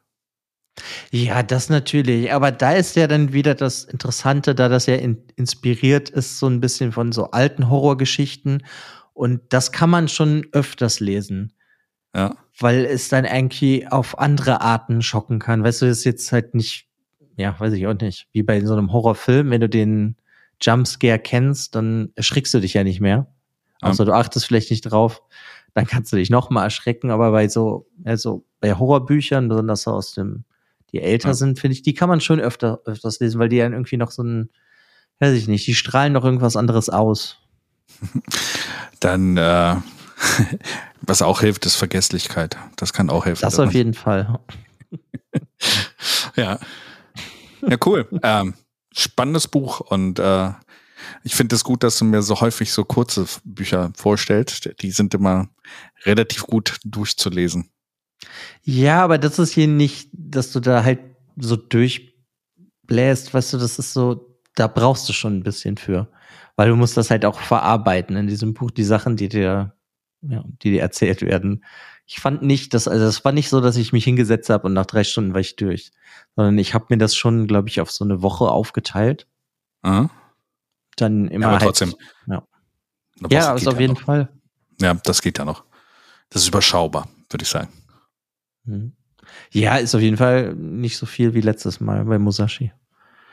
[1.12, 2.32] Ja, das natürlich.
[2.32, 6.48] Aber da ist ja dann wieder das Interessante, da das ja in, inspiriert ist, so
[6.48, 8.66] ein bisschen von so alten Horrorgeschichten.
[9.14, 11.54] Und das kann man schon öfters lesen.
[12.16, 12.36] Ja.
[12.58, 15.64] Weil es dann eigentlich auf andere Arten schocken kann.
[15.64, 16.88] Weißt du, das ist jetzt halt nicht,
[17.36, 20.16] ja, weiß ich auch nicht, wie bei so einem Horrorfilm, wenn du den
[20.62, 23.28] Jumpscare kennst, dann erschrickst du dich ja nicht mehr.
[23.82, 25.22] Außer du achtest vielleicht nicht drauf,
[25.74, 27.12] dann kannst du dich noch mal erschrecken.
[27.12, 30.44] Aber bei so, also bei Horrorbüchern, besonders so aus dem
[30.92, 31.34] die älter ja.
[31.34, 34.12] sind, finde ich, die kann man schon öfter, öfters lesen, weil die dann irgendwie noch
[34.12, 34.50] so ein,
[35.20, 37.38] weiß ich nicht, die strahlen noch irgendwas anderes aus.
[39.00, 39.76] Dann, äh,
[41.02, 42.58] was auch hilft, ist Vergesslichkeit.
[42.76, 43.42] Das kann auch helfen.
[43.42, 44.40] Das auf jeden Fall.
[46.36, 46.60] ja.
[47.62, 48.08] Ja, cool.
[48.24, 48.54] ähm,
[48.94, 50.52] spannendes Buch und äh,
[51.24, 54.70] ich finde es gut, dass du mir so häufig so kurze Bücher vorstellst.
[54.82, 55.50] Die sind immer
[56.06, 57.70] relativ gut durchzulesen.
[58.64, 61.00] Ja, aber das ist hier nicht, dass du da halt
[61.38, 66.12] so durchbläst, weißt du, das ist so, da brauchst du schon ein bisschen für.
[66.56, 69.74] Weil du musst das halt auch verarbeiten in diesem Buch, die Sachen, die dir,
[70.22, 71.64] ja, die dir erzählt werden.
[72.06, 74.74] Ich fand nicht, dass, also es war nicht so, dass ich mich hingesetzt habe und
[74.74, 75.92] nach drei Stunden war ich durch.
[76.36, 79.28] Sondern ich habe mir das schon, glaube ich, auf so eine Woche aufgeteilt.
[79.84, 80.10] Mhm.
[81.02, 81.44] Dann immer.
[81.44, 81.96] Ja, aber halt, trotzdem.
[82.28, 82.44] Ja,
[83.30, 84.02] ja also auf ja jeden noch.
[84.02, 84.30] Fall.
[84.82, 85.64] Ja, das geht ja noch.
[86.30, 87.70] Das ist überschaubar, würde ich sagen.
[88.64, 88.94] Mhm.
[89.52, 92.72] Ja, ist auf jeden Fall nicht so viel wie letztes Mal bei Musashi.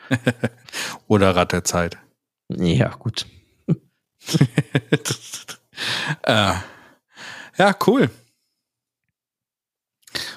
[1.07, 1.97] Oder Rat der Zeit.
[2.49, 3.25] Ja, gut.
[6.23, 6.53] äh,
[7.57, 8.09] ja, cool.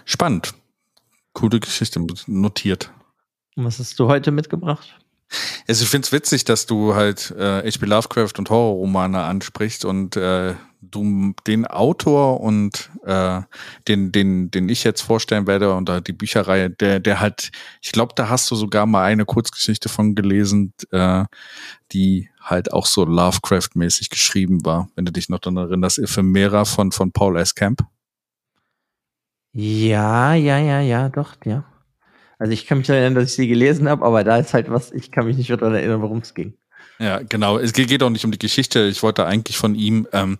[0.04, 0.54] Spannend.
[1.32, 2.92] Coole Geschichte notiert.
[3.56, 4.98] Und was hast du heute mitgebracht?
[5.68, 7.86] Also ich finde es witzig, dass du halt äh, H.P.
[7.86, 13.42] Lovecraft und Horrorromane ansprichst und äh, du den Autor und äh,
[13.86, 17.50] den, den, den ich jetzt vorstellen werde und die Bücherreihe, der, der halt,
[17.82, 21.24] ich glaube, da hast du sogar mal eine Kurzgeschichte von gelesen, äh,
[21.92, 26.92] die halt auch so Lovecraft-mäßig geschrieben war, wenn du dich noch daran erinnerst, Ephemera von,
[26.92, 27.54] von Paul S.
[27.54, 27.82] Camp.
[29.52, 31.64] Ja, ja, ja, ja, doch, ja.
[32.40, 34.90] Also ich kann mich erinnern, dass ich sie gelesen habe, aber da ist halt was,
[34.92, 36.54] ich kann mich nicht mehr daran erinnern, worum es ging.
[36.98, 37.58] Ja, genau.
[37.58, 38.86] Es geht auch nicht um die Geschichte.
[38.86, 40.38] Ich wollte eigentlich von ihm, ähm,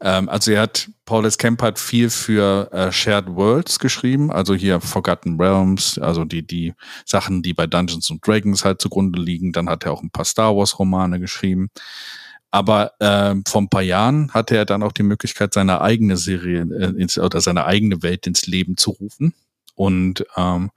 [0.00, 1.36] ähm, also er hat, Paul S.
[1.36, 6.72] Kemp hat viel für äh, Shared Worlds geschrieben, also hier Forgotten Realms, also die, die
[7.04, 9.52] Sachen, die bei Dungeons and Dragons halt zugrunde liegen.
[9.52, 11.68] Dann hat er auch ein paar Star Wars Romane geschrieben.
[12.50, 16.62] Aber ähm, vor ein paar Jahren hatte er dann auch die Möglichkeit, seine eigene Serie
[16.62, 19.34] äh, ins, oder seine eigene Welt ins Leben zu rufen.
[19.74, 20.70] Und ähm,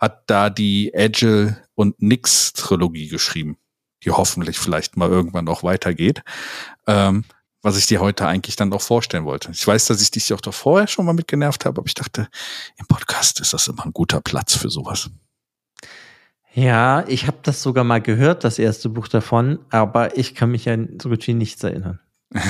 [0.00, 3.56] hat da die Agile und Nix Trilogie geschrieben
[4.04, 6.22] die hoffentlich vielleicht mal irgendwann auch weitergeht.
[6.86, 7.24] Ähm,
[7.62, 9.50] was ich dir heute eigentlich dann auch vorstellen wollte.
[9.50, 11.94] Ich weiß, dass ich dich auch doch vorher schon mal mit genervt habe, aber ich
[11.94, 12.28] dachte,
[12.78, 15.10] im Podcast ist das immer ein guter Platz für sowas.
[16.54, 20.64] Ja, ich habe das sogar mal gehört, das erste Buch davon, aber ich kann mich
[20.64, 22.00] ja so gut wie nichts erinnern.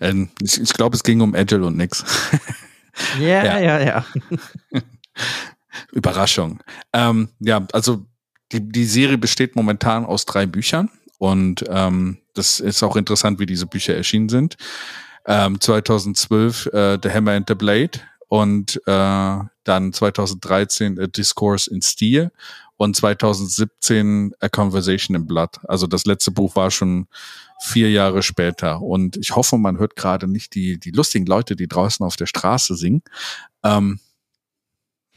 [0.00, 2.04] Ähm, ich, ich glaube, es ging um Agile und nix.
[3.20, 4.06] ja, ja, ja, ja.
[5.92, 6.60] Überraschung.
[6.92, 8.06] Ähm, ja, also
[8.52, 13.46] die, die Serie besteht momentan aus drei Büchern und ähm, das ist auch interessant, wie
[13.46, 14.56] diese Bücher erschienen sind.
[15.26, 21.82] Ähm, 2012 äh, The Hammer and the Blade und äh, dann 2013 A Discourse in
[21.82, 22.32] Steel
[22.76, 25.60] und 2017 A Conversation in Blood.
[25.68, 27.06] Also das letzte Buch war schon
[27.60, 28.82] vier Jahre später.
[28.82, 32.26] Und ich hoffe, man hört gerade nicht die, die lustigen Leute, die draußen auf der
[32.26, 33.02] Straße singen.
[33.62, 34.00] Ähm,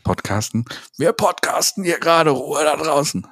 [0.06, 0.64] podcasten.
[0.98, 3.28] Wir podcasten hier gerade Ruhe da draußen.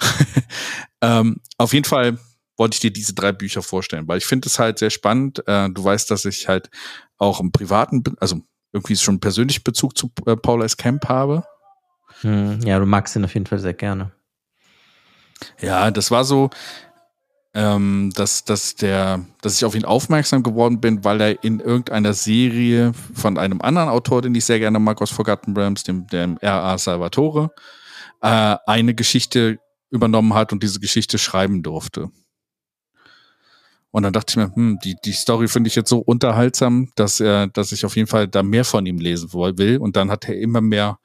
[1.00, 2.18] ähm, auf jeden Fall
[2.56, 5.46] wollte ich dir diese drei Bücher vorstellen, weil ich finde es halt sehr spannend.
[5.46, 6.70] Äh, du weißt, dass ich halt
[7.18, 8.40] auch im privaten, also
[8.72, 10.76] irgendwie schon persönlich Bezug zu äh, Paul S.
[10.76, 11.44] Camp habe.
[12.22, 14.12] Hm, ja, du magst ihn auf jeden Fall sehr gerne.
[15.60, 16.50] Ja, das war so,
[17.54, 22.12] ähm, dass, dass, der, dass ich auf ihn aufmerksam geworden bin, weil er in irgendeiner
[22.12, 26.36] Serie von einem anderen Autor, den ich sehr gerne mag, aus Forgotten Realms, dem, dem
[26.38, 26.76] R.A.
[26.78, 27.52] Salvatore,
[28.22, 32.10] äh, eine Geschichte übernommen hat und diese Geschichte schreiben durfte.
[33.92, 37.20] Und dann dachte ich mir, hm, die, die Story finde ich jetzt so unterhaltsam, dass
[37.20, 39.78] er, dass ich auf jeden Fall da mehr von ihm lesen will.
[39.78, 40.98] Und dann hat er immer mehr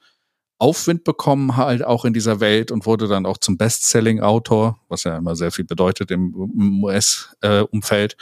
[0.60, 5.16] Aufwind bekommen, halt auch in dieser Welt und wurde dann auch zum Bestselling-Autor, was ja
[5.16, 8.12] immer sehr viel bedeutet im, US-Umfeld.
[8.12, 8.16] Äh,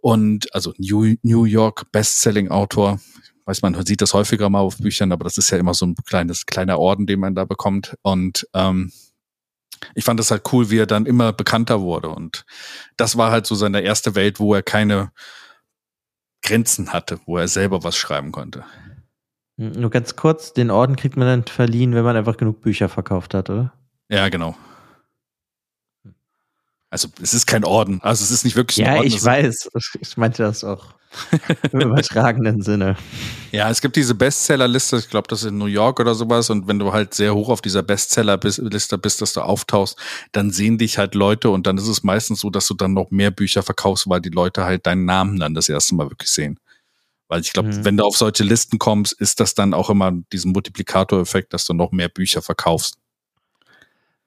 [0.00, 2.98] und also New, New York Bestselling-Autor.
[3.44, 5.94] Weiß man, sieht das häufiger mal auf Büchern, aber das ist ja immer so ein
[6.06, 7.96] kleines, kleiner Orden, den man da bekommt.
[8.02, 8.90] Und ähm,
[9.94, 12.08] ich fand das halt cool, wie er dann immer bekannter wurde.
[12.08, 12.46] Und
[12.96, 15.12] das war halt so seine erste Welt, wo er keine
[16.42, 18.64] Grenzen hatte, wo er selber was schreiben konnte.
[19.58, 22.88] Hm, nur ganz kurz, den Orden kriegt man dann verliehen, wenn man einfach genug Bücher
[22.88, 23.72] verkauft hat, oder?
[24.08, 24.56] Ja, genau.
[26.90, 28.00] Also es ist kein Orden.
[28.02, 29.10] Also es ist nicht wirklich ein ja, Orden.
[29.10, 29.70] Ja, ich weiß.
[30.00, 30.94] Ich meinte das auch
[31.72, 32.96] im übertragenen Sinne.
[33.52, 36.48] Ja, es gibt diese Bestsellerliste, ich glaube, das ist in New York oder sowas.
[36.48, 39.98] Und wenn du halt sehr hoch auf dieser Bestsellerliste bist, dass du auftauchst,
[40.32, 43.10] dann sehen dich halt Leute und dann ist es meistens so, dass du dann noch
[43.10, 46.58] mehr Bücher verkaufst, weil die Leute halt deinen Namen dann das erste Mal wirklich sehen.
[47.28, 47.84] Weil ich glaube, mhm.
[47.84, 51.74] wenn du auf solche Listen kommst, ist das dann auch immer diesen Multiplikatoreffekt, dass du
[51.74, 52.98] noch mehr Bücher verkaufst.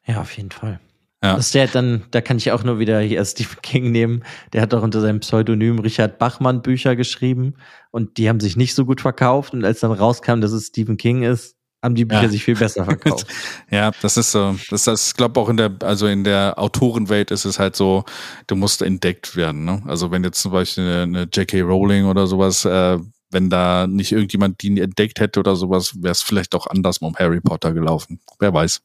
[0.06, 0.80] Ja, auf jeden Fall.
[1.24, 1.36] Ja.
[1.36, 4.24] Das ist der dann, da kann ich auch nur wieder hier Stephen King nehmen.
[4.54, 7.56] Der hat doch unter seinem Pseudonym Richard Bachmann Bücher geschrieben
[7.92, 9.54] und die haben sich nicht so gut verkauft.
[9.54, 12.30] Und als dann rauskam, dass es Stephen King ist, haben die Bücher ja.
[12.30, 13.28] sich viel besser verkauft.
[13.70, 14.56] ja, das ist so.
[14.70, 18.04] Das, das ich glaube auch in der, also in der Autorenwelt ist es halt so,
[18.48, 19.66] du musst entdeckt werden.
[19.66, 19.82] Ne?
[19.88, 21.62] Also wenn jetzt zum Beispiel eine, eine J.K.
[21.62, 23.00] Rowling oder sowas, äh,
[23.32, 27.18] wenn da nicht irgendjemand die entdeckt hätte oder sowas, wäre es vielleicht auch anders mit
[27.18, 28.20] Harry Potter gelaufen.
[28.40, 28.82] Wer weiß.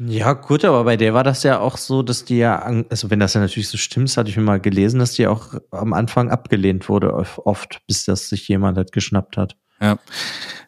[0.00, 3.18] Ja, gut, aber bei der war das ja auch so, dass die ja, also wenn
[3.18, 5.92] das ja natürlich so stimmt, das hatte ich mir mal gelesen, dass die auch am
[5.92, 9.56] Anfang abgelehnt wurde, oft, bis das sich jemand halt geschnappt hat.
[9.80, 9.98] Ja,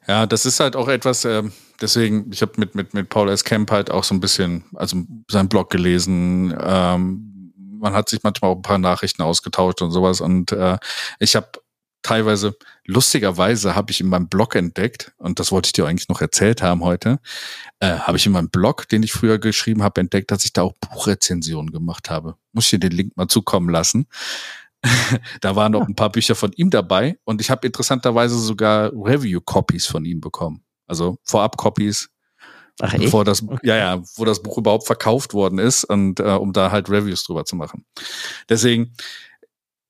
[0.06, 1.42] ja, das ist halt auch etwas, äh,
[1.80, 3.44] deswegen, ich habe mit, mit, mit Paul S.
[3.44, 8.50] Kemp halt auch so ein bisschen, also seinen Blog gelesen, ähm, man hat sich manchmal
[8.50, 10.78] auch ein paar Nachrichten ausgetauscht und sowas und äh,
[11.18, 11.48] ich habe
[12.02, 16.20] teilweise, lustigerweise habe ich in meinem Blog entdeckt, und das wollte ich dir eigentlich noch
[16.20, 17.18] erzählt haben heute,
[17.80, 20.62] äh, habe ich in meinem Blog, den ich früher geschrieben habe, entdeckt, dass ich da
[20.62, 22.36] auch Buchrezensionen gemacht habe.
[22.52, 24.06] Muss ich dir den Link mal zukommen lassen.
[25.40, 29.86] da waren noch ein paar Bücher von ihm dabei und ich habe interessanterweise sogar Review-Copies
[29.86, 30.64] von ihm bekommen.
[30.86, 32.10] Also Vorab-Copies,
[32.80, 33.58] Ach, bevor das, okay.
[33.62, 37.24] ja, ja, wo das Buch überhaupt verkauft worden ist und äh, um da halt Reviews
[37.24, 37.84] drüber zu machen.
[38.48, 38.94] Deswegen,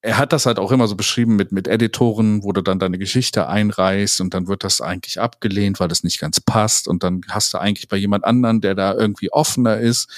[0.03, 2.99] er hat das halt auch immer so beschrieben mit, mit Editoren, wo du dann deine
[2.99, 7.21] Geschichte einreißt und dann wird das eigentlich abgelehnt, weil das nicht ganz passt und dann
[7.29, 10.09] hast du eigentlich bei jemand anderen, der da irgendwie offener ist,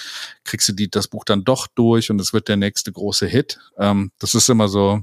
[0.44, 3.58] kriegst du die, das Buch dann doch durch und es wird der nächste große Hit.
[3.76, 5.02] Ähm, das ist immer so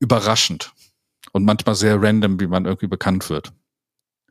[0.00, 0.72] überraschend
[1.32, 3.52] und manchmal sehr random, wie man irgendwie bekannt wird.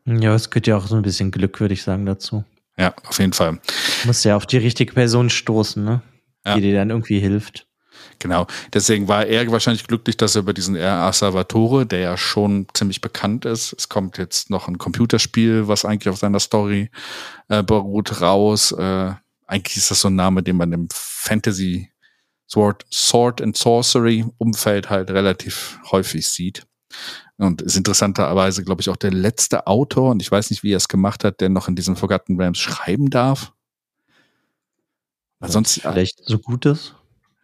[0.06, 2.44] Ja, es gehört ja auch so ein bisschen Glück, würde ich sagen, dazu.
[2.78, 3.62] Ja, auf jeden Fall.
[4.02, 6.02] Du musst ja auf die richtige Person stoßen, ne?
[6.46, 6.56] Ja.
[6.56, 7.68] Die dir dann irgendwie hilft.
[8.20, 8.48] Genau.
[8.74, 11.12] Deswegen war er wahrscheinlich glücklich, dass er über diesen R.A.
[11.12, 16.10] Salvatore, der ja schon ziemlich bekannt ist, es kommt jetzt noch ein Computerspiel, was eigentlich
[16.10, 16.90] auf seiner Story
[17.50, 18.72] äh, beruht, raus.
[18.72, 19.14] Äh,
[19.48, 21.90] eigentlich ist das so ein Name, den man im Fantasy
[22.50, 26.66] Sword, Sword and Sorcery Umfeld halt relativ häufig sieht.
[27.38, 30.78] Und ist interessanterweise, glaube ich, auch der letzte Autor, und ich weiß nicht, wie er
[30.78, 33.54] es gemacht hat, der noch in diesen Forgotten Realms schreiben darf.
[35.40, 36.96] Weil sonst vielleicht so gut ist.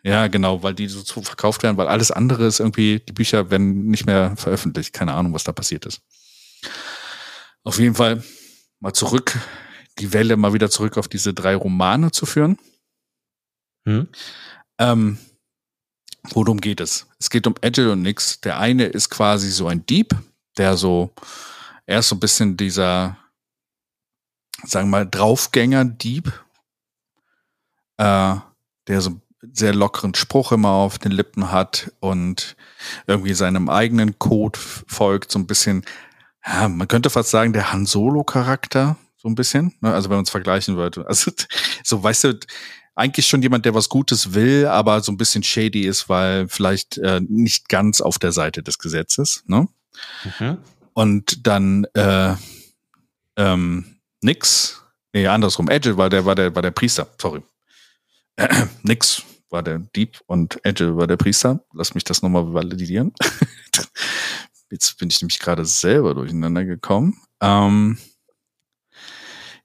[0.04, 3.88] Ja, genau, weil die so verkauft werden, weil alles andere ist irgendwie, die Bücher werden
[3.88, 4.94] nicht mehr veröffentlicht.
[4.94, 6.02] Keine Ahnung, was da passiert ist.
[7.64, 8.24] Auf jeden Fall
[8.80, 9.38] mal zurück,
[10.00, 12.58] die Welle mal wieder zurück auf diese drei Romane zu führen.
[13.86, 14.08] Hm?
[14.78, 15.18] Ähm,
[16.24, 17.08] worum geht es?
[17.20, 18.40] Es geht um Agile und Nix.
[18.42, 20.16] Der eine ist quasi so ein Dieb,
[20.58, 21.14] der so,
[21.86, 23.18] er ist so ein bisschen dieser,
[24.64, 26.32] sagen wir mal, Draufgänger-Dieb,
[27.98, 28.36] äh,
[28.88, 29.22] der so
[29.54, 32.56] sehr lockeren Spruch immer auf den Lippen hat und
[33.08, 35.86] irgendwie seinem eigenen Code folgt, so ein bisschen,
[36.46, 39.94] ja, man könnte fast sagen, der Han Solo-Charakter, so ein bisschen, ne?
[39.94, 41.06] also wenn man es vergleichen würde.
[41.08, 41.32] Also,
[41.84, 42.40] so, weißt du,
[42.96, 46.98] eigentlich schon jemand, der was Gutes will, aber so ein bisschen shady ist, weil vielleicht
[46.98, 49.68] äh, nicht ganz auf der Seite des Gesetzes, ne?
[50.40, 50.58] Mhm.
[50.94, 52.36] Und dann äh,
[53.38, 57.42] ähm, nix, nee, andersrum, Edge war der, war der, war der Priester, sorry.
[58.84, 61.64] nix war der Dieb und Edge war der Priester.
[61.74, 63.14] Lass mich das nochmal validieren.
[64.72, 67.20] Jetzt bin ich nämlich gerade selber durcheinander gekommen.
[67.42, 67.98] Ähm,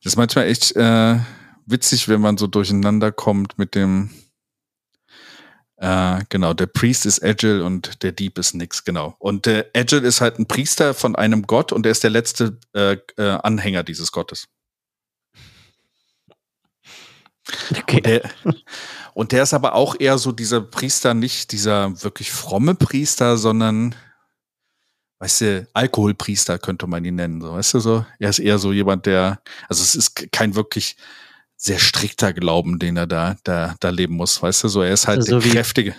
[0.02, 1.18] das ist manchmal echt äh,
[1.66, 4.10] witzig, wenn man so durcheinander kommt mit dem
[5.76, 9.16] äh, genau, der Priest ist Agile und der Dieb ist nix, genau.
[9.18, 12.58] Und der Agile ist halt ein Priester von einem Gott und er ist der letzte
[12.74, 14.48] äh, äh, Anhänger dieses Gottes.
[17.76, 17.96] Okay.
[17.96, 18.30] Und der,
[19.14, 23.94] und der ist aber auch eher so dieser Priester, nicht dieser wirklich fromme Priester, sondern,
[25.18, 28.06] weißt du, Alkoholpriester könnte man ihn nennen, so, weißt du so?
[28.18, 30.96] Er ist eher so jemand, der, also es ist kein wirklich
[31.56, 34.82] sehr strikter Glauben, den er da, da, da leben muss, weißt du so?
[34.82, 35.94] Er ist halt also der kräftige.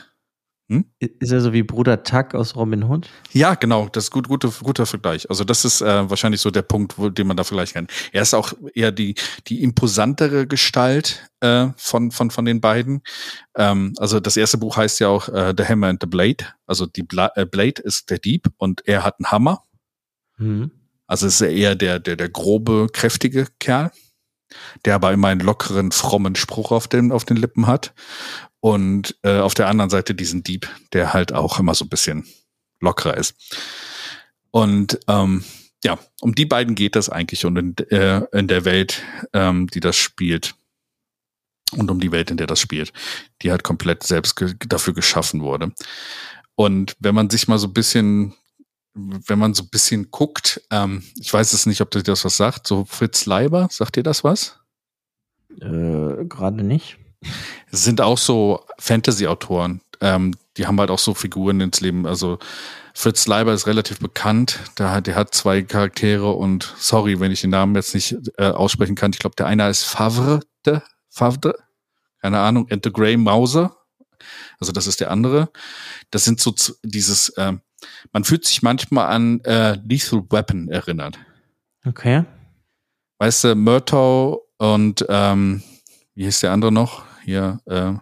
[0.67, 0.85] Hm?
[0.97, 3.07] Ist er so wie Bruder Tuck aus Robin Hood?
[3.31, 5.29] Ja, genau, das ist gut, guter, guter Vergleich.
[5.29, 7.87] Also das ist äh, wahrscheinlich so der Punkt, wo, den man da vergleichen kann.
[8.11, 9.13] Er ist auch eher die,
[9.47, 13.03] die imposantere Gestalt äh, von, von, von den beiden.
[13.55, 16.45] Ähm, also das erste Buch heißt ja auch äh, The Hammer and the Blade.
[16.65, 19.63] Also die Bla äh, Blade ist der Dieb und er hat einen Hammer.
[20.37, 20.71] Mhm.
[21.05, 23.91] Also ist er eher der, der, der grobe, kräftige Kerl
[24.85, 27.93] der aber immer einen lockeren, frommen Spruch auf den, auf den Lippen hat.
[28.59, 32.25] Und äh, auf der anderen Seite diesen Dieb, der halt auch immer so ein bisschen
[32.79, 33.35] lockerer ist.
[34.51, 35.43] Und ähm,
[35.83, 39.03] ja, um die beiden geht das eigentlich und in, äh, in der Welt,
[39.33, 40.55] ähm, die das spielt.
[41.71, 42.93] Und um die Welt, in der das spielt,
[43.41, 45.73] die halt komplett selbst ge dafür geschaffen wurde.
[46.55, 48.33] Und wenn man sich mal so ein bisschen
[48.95, 52.37] wenn man so ein bisschen guckt, ähm, ich weiß es nicht, ob dir das was
[52.37, 54.59] sagt, so Fritz Leiber, sagt dir das was?
[55.61, 56.97] Äh, Gerade nicht.
[57.71, 62.07] Es sind auch so Fantasy-Autoren, ähm, die haben halt auch so Figuren ins Leben.
[62.07, 62.39] Also
[62.93, 67.41] Fritz Leiber ist relativ bekannt, der hat, der hat zwei Charaktere und sorry, wenn ich
[67.41, 69.11] den Namen jetzt nicht äh, aussprechen kann.
[69.11, 70.79] Ich glaube, der eine ist Favre, de,
[71.09, 71.55] Favre,
[72.21, 73.75] keine Ahnung, and the Grey Mauser.
[74.59, 75.49] Also das ist der andere.
[76.11, 77.61] Das sind so dieses ähm,
[78.11, 81.17] man fühlt sich manchmal an äh, Lethal Weapon erinnert.
[81.85, 82.23] Okay.
[83.19, 85.61] Weißt du, Murtaugh und ähm,
[86.15, 87.03] wie hieß der andere noch?
[87.23, 87.93] Hier, äh,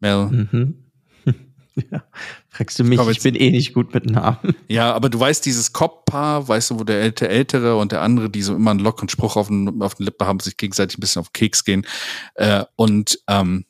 [0.00, 0.26] Mel.
[0.26, 0.84] Mhm.
[1.90, 2.04] ja,
[2.48, 4.54] fragst du mich, ich, ich bin eh nicht gut mit Namen.
[4.68, 8.30] Ja, aber du weißt, dieses Cop-Paar, weißt du, wo der Älte, Ältere und der andere,
[8.30, 11.00] die so immer einen lockeren Spruch auf den, auf den Lippen haben, sich gegenseitig ein
[11.00, 11.86] bisschen auf Keks gehen.
[12.34, 13.64] Äh, und ähm,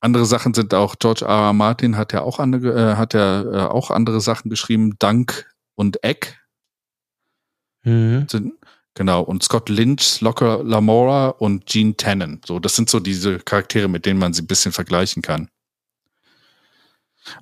[0.00, 1.48] andere Sachen sind auch, George R.
[1.48, 1.52] R.
[1.52, 6.02] Martin hat ja auch andere, äh, hat ja äh, auch andere Sachen geschrieben, Dank und
[6.04, 6.38] Eck.
[7.82, 8.26] Mhm.
[8.28, 8.54] Sind,
[8.94, 12.40] genau, und Scott Lynch, Locker Lamora und Gene Tannen.
[12.44, 15.48] So, das sind so diese Charaktere, mit denen man sie ein bisschen vergleichen kann.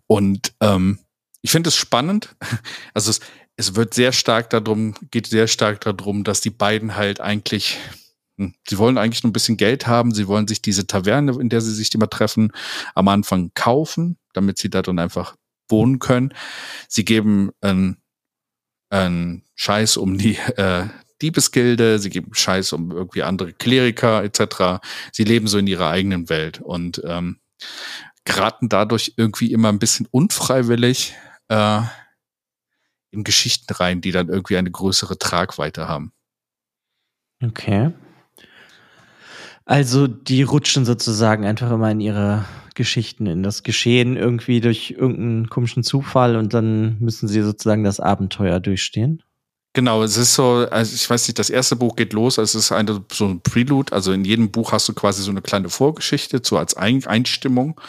[0.06, 0.98] Und ähm,
[1.42, 2.34] ich finde es spannend.
[2.94, 3.20] Also es,
[3.56, 7.78] es wird sehr stark darum, geht sehr stark darum, dass die beiden halt eigentlich.
[8.36, 10.12] Sie wollen eigentlich nur ein bisschen Geld haben.
[10.12, 12.52] Sie wollen sich diese Taverne, in der sie sich immer treffen,
[12.94, 15.36] am Anfang kaufen, damit sie da dann einfach
[15.68, 16.34] wohnen können.
[16.88, 17.98] Sie geben einen,
[18.90, 20.86] einen Scheiß um die äh,
[21.22, 24.84] Diebesgilde, sie geben Scheiß um irgendwie andere Kleriker etc.
[25.12, 27.38] Sie leben so in ihrer eigenen Welt und ähm,
[28.24, 31.14] geraten dadurch irgendwie immer ein bisschen unfreiwillig
[31.48, 31.82] äh,
[33.10, 36.12] in Geschichten rein, die dann irgendwie eine größere Tragweite haben.
[37.42, 37.92] Okay.
[39.66, 42.44] Also die rutschen sozusagen einfach immer in ihre
[42.74, 48.00] Geschichten, in das Geschehen irgendwie durch irgendeinen komischen Zufall und dann müssen sie sozusagen das
[48.00, 49.22] Abenteuer durchstehen.
[49.76, 52.66] Genau, es ist so, also ich weiß nicht, das erste Buch geht los, also es
[52.66, 55.68] ist eine, so ein Prelude, also in jedem Buch hast du quasi so eine kleine
[55.68, 57.80] Vorgeschichte, so als ein Einstimmung.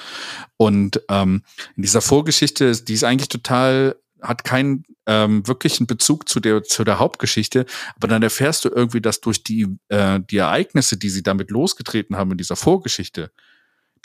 [0.58, 1.44] Und ähm,
[1.76, 3.98] in dieser Vorgeschichte, die ist eigentlich total
[4.28, 7.66] hat keinen ähm, wirklichen Bezug zu der, zu der Hauptgeschichte,
[7.96, 12.18] aber dann erfährst du irgendwie, dass durch die, äh, die Ereignisse, die sie damit losgetreten
[12.18, 13.32] haben in dieser Vorgeschichte,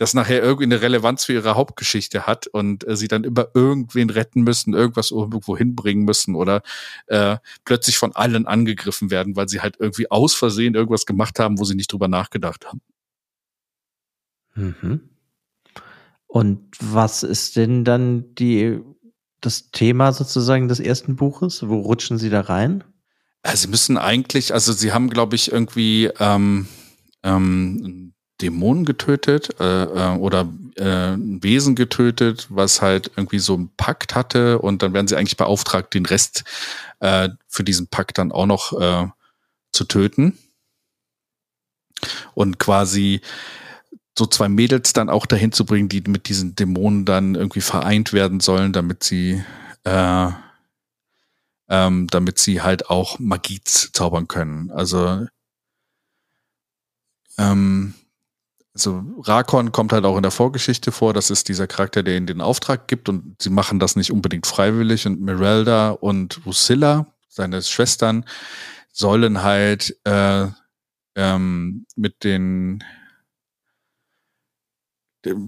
[0.01, 4.09] das nachher irgendwie eine Relevanz für ihre Hauptgeschichte hat und äh, sie dann über irgendwen
[4.09, 6.63] retten müssen, irgendwas irgendwo hinbringen müssen oder
[7.07, 11.59] äh, plötzlich von allen angegriffen werden, weil sie halt irgendwie aus Versehen irgendwas gemacht haben,
[11.59, 12.81] wo sie nicht drüber nachgedacht haben.
[14.55, 15.11] Mhm.
[16.27, 18.81] Und was ist denn dann die
[19.41, 21.67] das Thema sozusagen des ersten Buches?
[21.69, 22.85] Wo rutschen Sie da rein?
[23.55, 26.67] Sie müssen eigentlich, also Sie haben, glaube ich, irgendwie ähm,
[27.23, 34.15] ähm, Dämonen getötet äh, äh, oder äh, Wesen getötet, was halt irgendwie so einen Pakt
[34.15, 36.45] hatte und dann werden sie eigentlich beauftragt, den Rest
[37.01, 39.09] äh, für diesen Pakt dann auch noch äh,
[39.73, 40.39] zu töten.
[42.35, 43.21] Und quasi
[44.19, 48.13] so zwei Mädels dann auch dahin zu bringen, die mit diesen Dämonen dann irgendwie vereint
[48.13, 49.43] werden sollen, damit sie
[49.85, 50.31] äh,
[51.71, 54.71] ähm, damit sie halt auch Magie zaubern können.
[54.73, 55.27] Also
[57.39, 57.95] ähm,
[58.75, 61.13] also Rakon kommt halt auch in der Vorgeschichte vor.
[61.13, 64.47] Das ist dieser Charakter, der ihnen den Auftrag gibt und sie machen das nicht unbedingt
[64.47, 65.07] freiwillig.
[65.07, 68.25] Und Mirelda und Rusilla, seine Schwestern,
[68.93, 70.47] sollen halt äh,
[71.15, 72.85] ähm, mit den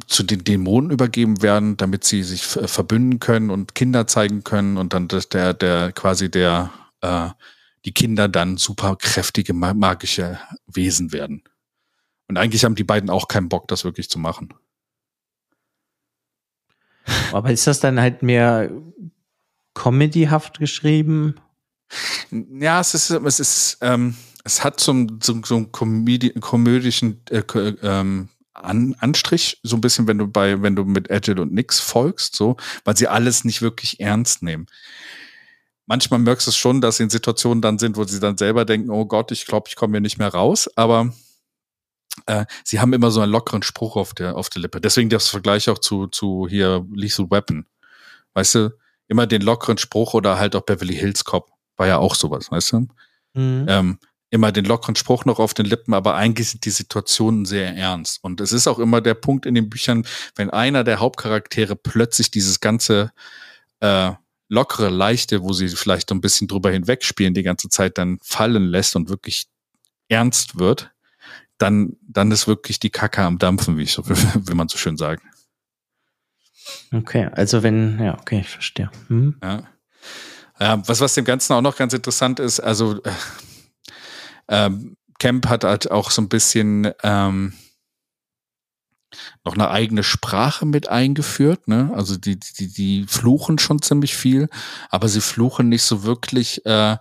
[0.07, 4.93] zu den Dämonen übergeben werden, damit sie sich verbünden können und Kinder zeigen können und
[4.93, 6.70] dann der, der quasi der,
[7.01, 7.31] äh,
[7.85, 11.43] die Kinder dann super kräftige magische Wesen werden.
[12.29, 14.55] Und eigentlich haben die beiden auch keinen Bock, das wirklich zu machen.
[17.33, 18.70] Aber ist das dann halt mehr
[19.75, 21.37] comedyhaft geschrieben?
[22.31, 27.43] Ja, es ist, es ist, ähm, es hat so, so, so einen komödischen äh,
[27.83, 28.29] ähm,
[28.62, 32.36] An Anstrich, so ein bisschen, wenn du bei, wenn du mit Agile und Nix folgst,
[32.36, 34.66] so, weil sie alles nicht wirklich ernst nehmen.
[35.86, 38.64] Manchmal merkst du es schon, dass sie in Situationen dann sind, wo sie dann selber
[38.64, 41.12] denken, oh Gott, ich glaube, ich komme hier nicht mehr raus, aber
[42.26, 44.80] äh, sie haben immer so einen lockeren Spruch auf der, auf der Lippe.
[44.80, 47.66] Deswegen das Vergleich auch zu, zu hier Lethal Weapon.
[48.34, 48.70] Weißt du,
[49.08, 52.72] immer den lockeren Spruch oder halt auch Beverly Hills Cop war ja auch sowas, weißt
[52.72, 52.88] du?
[53.34, 53.66] Mhm.
[53.68, 53.98] Ähm,
[54.33, 58.24] immer den lockeren Spruch noch auf den Lippen, aber eigentlich sind die Situationen sehr ernst.
[58.24, 60.07] Und es ist auch immer der Punkt in den Büchern,
[60.37, 63.12] wenn einer der Hauptcharaktere plötzlich dieses ganze
[63.80, 64.12] äh,
[64.49, 68.64] lockere, leichte, wo sie vielleicht so ein bisschen drüber hinwegspielen, die ganze Zeit dann fallen
[68.64, 69.49] lässt und wirklich
[70.09, 70.93] ernst wird,
[71.59, 74.97] dann, dann ist wirklich die Kacke am Dampfen, wie ich so, will man so schön
[74.97, 75.22] sagen.
[76.91, 78.91] Okay, also wenn, ja, okay, ich verstehe.
[79.09, 79.37] Hm.
[79.43, 79.68] Ja.
[80.59, 80.89] ja.
[80.89, 83.11] was, was dem Ganzen auch noch ganz interessant ist, also äh,
[84.53, 87.55] ähm, Camp hat halt auch so ein bisschen ähm,
[89.44, 91.68] noch eine eigene Sprache mit eingeführt.
[91.68, 91.90] Ne?
[91.94, 94.48] Also die, die, die fluchen schon ziemlich viel,
[94.90, 96.98] aber sie fluchen nicht so wirklich äh,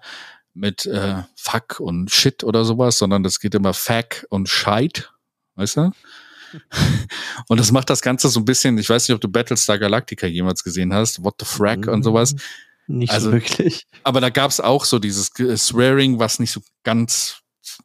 [0.53, 5.11] mit äh, Fuck und Shit oder sowas, sondern das geht immer Fack und Scheit,
[5.55, 5.91] weißt du?
[7.47, 10.27] und das macht das Ganze so ein bisschen, ich weiß nicht, ob du Battlestar Galactica
[10.27, 12.35] jemals gesehen hast, What the Frack und sowas.
[12.87, 13.87] Nicht also, wirklich.
[14.03, 17.40] Aber da gab es auch so dieses Swearing, was nicht so ganz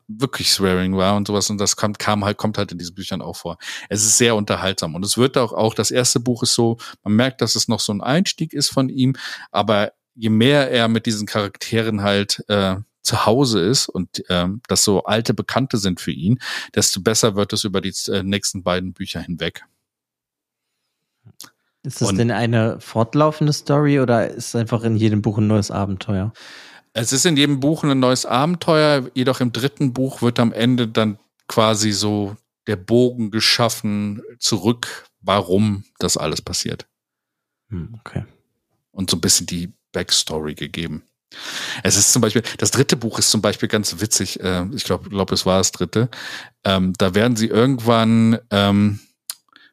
[0.08, 3.22] wirklich Swearing war und sowas und das kam, kam halt, kommt halt in diesen Büchern
[3.22, 3.58] auch vor.
[3.88, 7.14] Es ist sehr unterhaltsam und es wird auch, auch das erste Buch ist so, man
[7.14, 9.16] merkt, dass es noch so ein Einstieg ist von ihm,
[9.50, 14.82] aber je mehr er mit diesen Charakteren halt äh, zu Hause ist und ähm, das
[14.82, 16.40] so alte Bekannte sind für ihn,
[16.74, 19.64] desto besser wird es über die äh, nächsten beiden Bücher hinweg.
[21.84, 25.70] Ist das und, denn eine fortlaufende Story oder ist einfach in jedem Buch ein neues
[25.70, 26.32] Abenteuer?
[26.98, 30.88] Es ist in jedem Buch ein neues Abenteuer, jedoch im dritten Buch wird am Ende
[30.88, 36.88] dann quasi so der Bogen geschaffen zurück, warum das alles passiert.
[37.68, 38.24] Hm, okay.
[38.92, 41.02] Und so ein bisschen die Backstory gegeben.
[41.82, 44.40] Es ist zum Beispiel, das dritte Buch ist zum Beispiel ganz witzig.
[44.40, 46.08] Äh, ich glaube, glaub, es war das dritte.
[46.64, 49.00] Ähm, da werden sie irgendwann ähm,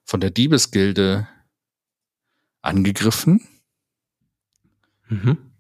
[0.04, 1.26] von der Diebesgilde
[2.62, 3.48] angegriffen.
[5.08, 5.53] Mhm.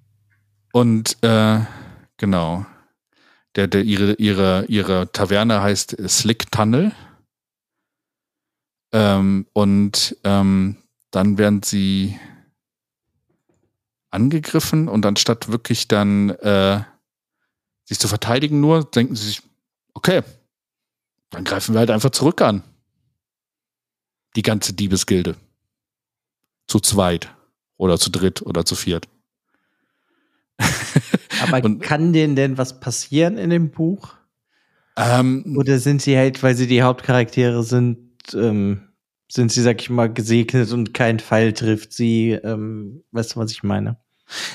[0.74, 1.59] Und äh,
[2.17, 2.65] genau.
[3.55, 6.91] Der, der, ihre, ihre, ihre Taverne heißt Slick Tunnel.
[8.91, 10.78] Ähm, und ähm,
[11.11, 12.19] dann werden sie
[14.09, 16.84] angegriffen und anstatt wirklich dann äh,
[17.86, 19.43] sich zu verteidigen nur, denken sie sich,
[19.93, 20.24] okay,
[21.30, 22.63] dann greifen wir halt einfach zurück an.
[24.36, 25.36] Die ganze Diebesgilde.
[26.67, 27.32] Zu zweit
[27.78, 29.07] oder zu dritt oder zu viert.
[31.41, 34.16] Aber und, kann denen denn was passieren in dem Buch?
[34.95, 37.97] Ähm, Oder sind sie halt, weil sie die Hauptcharaktere sind,
[38.34, 38.89] ähm,
[39.28, 42.32] sind sie, sag ich mal, gesegnet und kein Pfeil trifft sie?
[42.32, 43.97] Ähm, weißt du, was ich meine?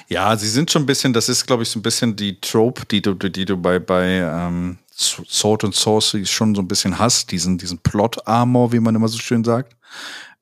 [0.09, 2.83] Ja, sie sind schon ein bisschen, das ist, glaube ich, so ein bisschen die Trope,
[2.87, 7.31] die du, die du bei, bei ähm, Sword and Sorcery schon so ein bisschen hast,
[7.31, 9.77] diesen, diesen Plot-Armor, wie man immer so schön sagt.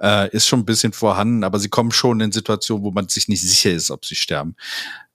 [0.01, 3.29] Äh, ist schon ein bisschen vorhanden, aber sie kommen schon in Situationen, wo man sich
[3.29, 4.55] nicht sicher ist, ob sie sterben.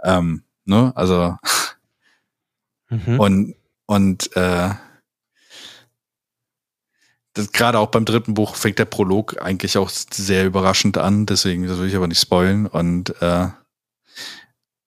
[0.03, 0.91] Ähm, ne?
[0.95, 1.37] Also
[2.89, 3.19] mhm.
[3.19, 3.55] und
[3.85, 4.69] und äh,
[7.53, 11.77] gerade auch beim dritten Buch fängt der Prolog eigentlich auch sehr überraschend an, deswegen das
[11.77, 12.65] will ich aber nicht spoilen.
[12.65, 13.49] Und äh,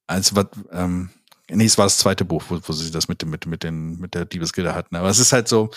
[0.06, 1.10] also was, ähm,
[1.48, 3.98] nee, es war das zweite Buch, wo, wo sie das mit dem, mit, mit den,
[4.00, 4.96] mit der Diebesgilde hatten.
[4.96, 5.70] Aber es ist halt so,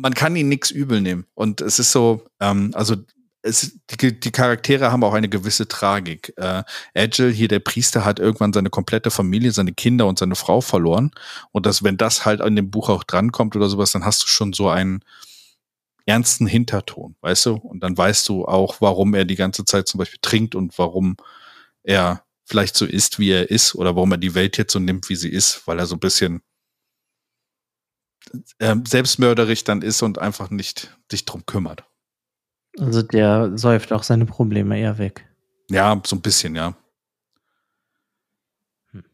[0.00, 1.26] man kann ihnen nichts übel nehmen.
[1.34, 2.96] Und es ist so, ähm, also
[3.42, 6.32] es, die, die Charaktere haben auch eine gewisse Tragik.
[6.36, 10.60] Äh, Agile, hier der Priester, hat irgendwann seine komplette Familie, seine Kinder und seine Frau
[10.60, 11.12] verloren.
[11.52, 14.26] Und dass, wenn das halt an dem Buch auch drankommt oder sowas, dann hast du
[14.26, 15.00] schon so einen
[16.06, 17.54] ernsten Hinterton, weißt du?
[17.54, 21.16] Und dann weißt du auch, warum er die ganze Zeit zum Beispiel trinkt und warum
[21.82, 25.08] er vielleicht so ist, wie er ist, oder warum er die Welt jetzt so nimmt,
[25.08, 26.42] wie sie ist, weil er so ein bisschen
[28.58, 31.84] äh, selbstmörderisch dann ist und einfach nicht sich drum kümmert.
[32.78, 35.26] Also der säuft auch seine Probleme eher weg.
[35.70, 36.74] Ja, so ein bisschen, ja.
[38.92, 39.04] Hm.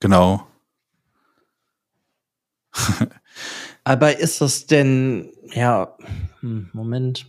[0.00, 0.46] Genau.
[3.84, 5.96] Aber ist das denn, ja,
[6.40, 7.26] hm, Moment.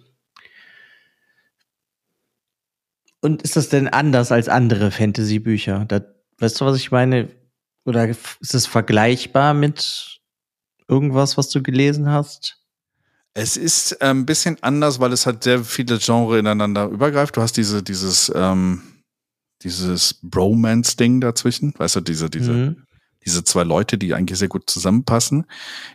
[3.21, 5.87] Und ist das denn anders als andere Fantasy-Bücher?
[6.39, 7.29] Weißt du, was ich meine?
[7.85, 10.21] Oder ist es vergleichbar mit
[10.87, 12.57] irgendwas, was du gelesen hast?
[13.33, 17.35] Es ist ein bisschen anders, weil es halt sehr viele Genre ineinander übergreift.
[17.35, 18.81] Du hast diese, dieses, ähm,
[19.63, 22.85] dieses Bromance-Ding dazwischen, weißt du, diese, diese, mhm.
[23.25, 25.45] diese zwei Leute, die eigentlich sehr gut zusammenpassen.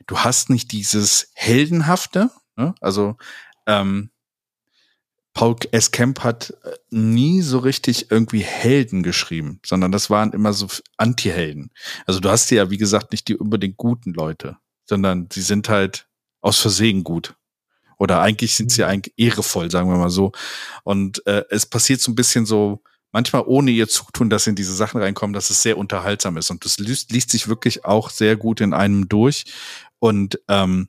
[0.09, 2.75] Du hast nicht dieses Heldenhafte, Ne?
[2.81, 3.17] Also
[3.67, 4.11] ähm,
[5.33, 5.93] Paul S.
[5.93, 10.67] Kemp hat äh, nie so richtig irgendwie Helden geschrieben, sondern das waren immer so
[10.97, 11.71] Anti-Helden.
[12.07, 14.57] Also du hast ja, wie gesagt, nicht die unbedingt guten Leute,
[14.89, 16.09] sondern sie sind halt
[16.41, 17.35] aus Versehen gut.
[17.99, 18.89] Oder eigentlich sind sie mhm.
[18.89, 20.33] eigentlich ehrevoll, sagen wir mal so.
[20.85, 22.83] Und äh, es passiert so ein bisschen so,
[23.13, 26.51] manchmal ohne ihr Zutun, dass sie in diese Sachen reinkommen, dass es sehr unterhaltsam ist.
[26.51, 29.45] Und das liest, liest sich wirklich auch sehr gut in einem durch.
[29.99, 30.89] Und ähm,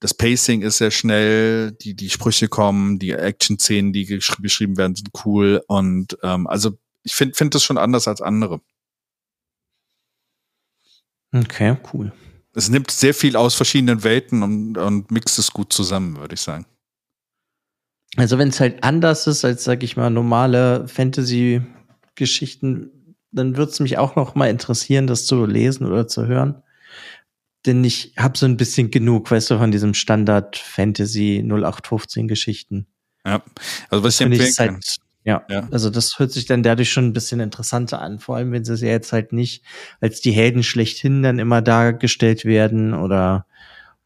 [0.00, 4.94] das Pacing ist sehr schnell, die, die Sprüche kommen, die Action-Szenen, die geschri beschrieben werden,
[4.94, 5.62] sind cool.
[5.66, 8.60] Und ähm, also ich finde find das schon anders als andere.
[11.32, 12.12] Okay, cool.
[12.56, 16.40] Es nimmt sehr viel aus verschiedenen Welten und, und mixt es gut zusammen, würde ich
[16.40, 16.66] sagen.
[18.16, 23.80] Also wenn es halt anders ist als, sag ich mal, normale Fantasy-Geschichten, dann würde es
[23.80, 26.62] mich auch noch mal interessieren, das zu lesen oder zu hören
[27.66, 32.86] denn ich habe so ein bisschen genug, weißt du, von diesem Standard Fantasy 0815 Geschichten.
[33.24, 33.42] Ja,
[33.90, 34.80] also was ich empfehlen ich halt, kann.
[35.26, 38.52] Ja, ja, also das hört sich dann dadurch schon ein bisschen interessanter an, vor allem
[38.52, 39.64] wenn sie ja jetzt halt nicht
[40.00, 43.44] als die Helden schlechthin dann immer dargestellt werden oder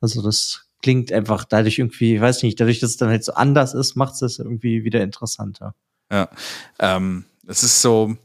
[0.00, 3.34] also das klingt einfach dadurch irgendwie, ich weiß nicht, dadurch, dass es dann halt so
[3.34, 5.74] anders ist, macht es das irgendwie wieder interessanter.
[6.10, 6.30] Ja,
[6.78, 8.16] ähm, es ist so,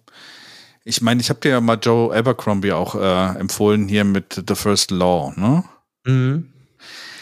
[0.86, 4.56] ich meine, ich habe dir ja mal Joe Abercrombie auch äh, empfohlen hier mit The
[4.56, 5.66] First Law, ne?
[6.06, 6.54] Mhm.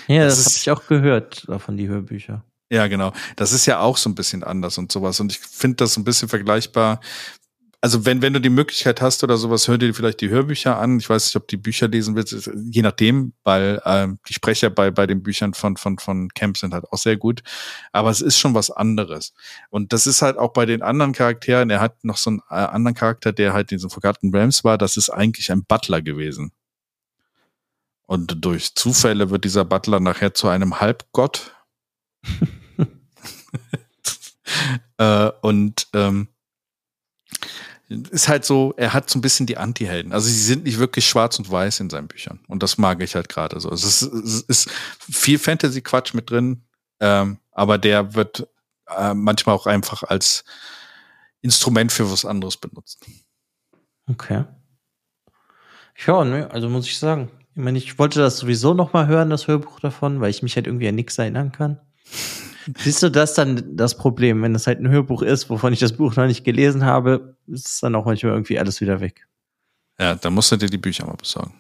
[0.07, 2.43] Ja, das, das habe ich auch gehört von die Hörbücher.
[2.74, 3.13] Ja, genau.
[3.36, 5.19] Das ist ja auch so ein bisschen anders und sowas.
[5.19, 6.99] Und ich finde das ein bisschen vergleichbar
[7.84, 10.99] also wenn, wenn du die Möglichkeit hast oder sowas, hör dir vielleicht die Hörbücher an.
[10.99, 14.89] Ich weiß nicht, ob die Bücher lesen willst, je nachdem, weil ähm, die Sprecher bei,
[14.89, 17.43] bei den Büchern von, von, von Camp sind halt auch sehr gut.
[17.91, 19.34] Aber es ist schon was anderes.
[19.69, 22.53] Und das ist halt auch bei den anderen Charakteren, er hat noch so einen äh,
[22.53, 26.53] anderen Charakter, der halt in diesem Forgotten Realms war, das ist eigentlich ein Butler gewesen.
[28.05, 31.53] Und durch Zufälle wird dieser Butler nachher zu einem Halbgott.
[34.97, 36.28] äh, und ähm,
[37.89, 40.14] ist halt so, er hat so ein bisschen die Anti-Helden.
[40.14, 42.39] Also sie sind nicht wirklich schwarz und weiß in seinen Büchern.
[42.47, 43.70] Und das mag ich halt gerade so.
[43.72, 46.64] Es ist, es ist viel Fantasy-Quatsch mit drin,
[46.99, 48.47] ähm, aber der wird
[48.88, 50.43] äh, manchmal auch einfach als
[51.41, 53.06] Instrument für was anderes benutzt.
[54.10, 54.45] Okay.
[56.06, 57.30] Ja, ne, also muss ich sagen.
[57.56, 60.56] Ich meine, ich wollte das sowieso noch mal hören, das Hörbuch davon, weil ich mich
[60.56, 61.80] halt irgendwie an nichts erinnern kann.
[62.78, 65.93] Siehst du das dann das Problem, wenn es halt ein Hörbuch ist, wovon ich das
[65.93, 69.28] Buch noch nicht gelesen habe, ist es dann auch manchmal irgendwie alles wieder weg.
[69.99, 71.53] Ja, dann musst du dir die Bücher mal besorgen.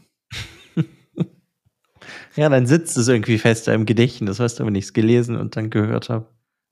[2.35, 5.55] ja, dann sitzt es irgendwie fester im Gedächtnis, weißt du, wenn ich es gelesen und
[5.55, 6.27] dann gehört habe.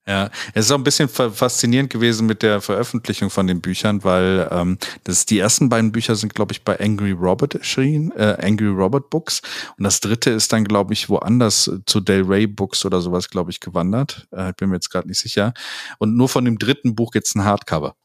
[0.08, 4.48] Ja, es ist auch ein bisschen faszinierend gewesen mit der Veröffentlichung von den Büchern, weil
[4.52, 8.70] ähm, das die ersten beiden Bücher sind, glaube ich, bei Angry Robert erschienen, äh, Angry
[8.70, 9.42] Robert Books,
[9.78, 13.30] und das dritte ist dann, glaube ich, woanders äh, zu Del Rey Books oder sowas,
[13.30, 14.28] glaube ich, gewandert.
[14.32, 15.54] Äh, ich bin mir jetzt gerade nicht sicher.
[16.00, 17.96] Und nur von dem dritten Buch gibt's ein Hardcover.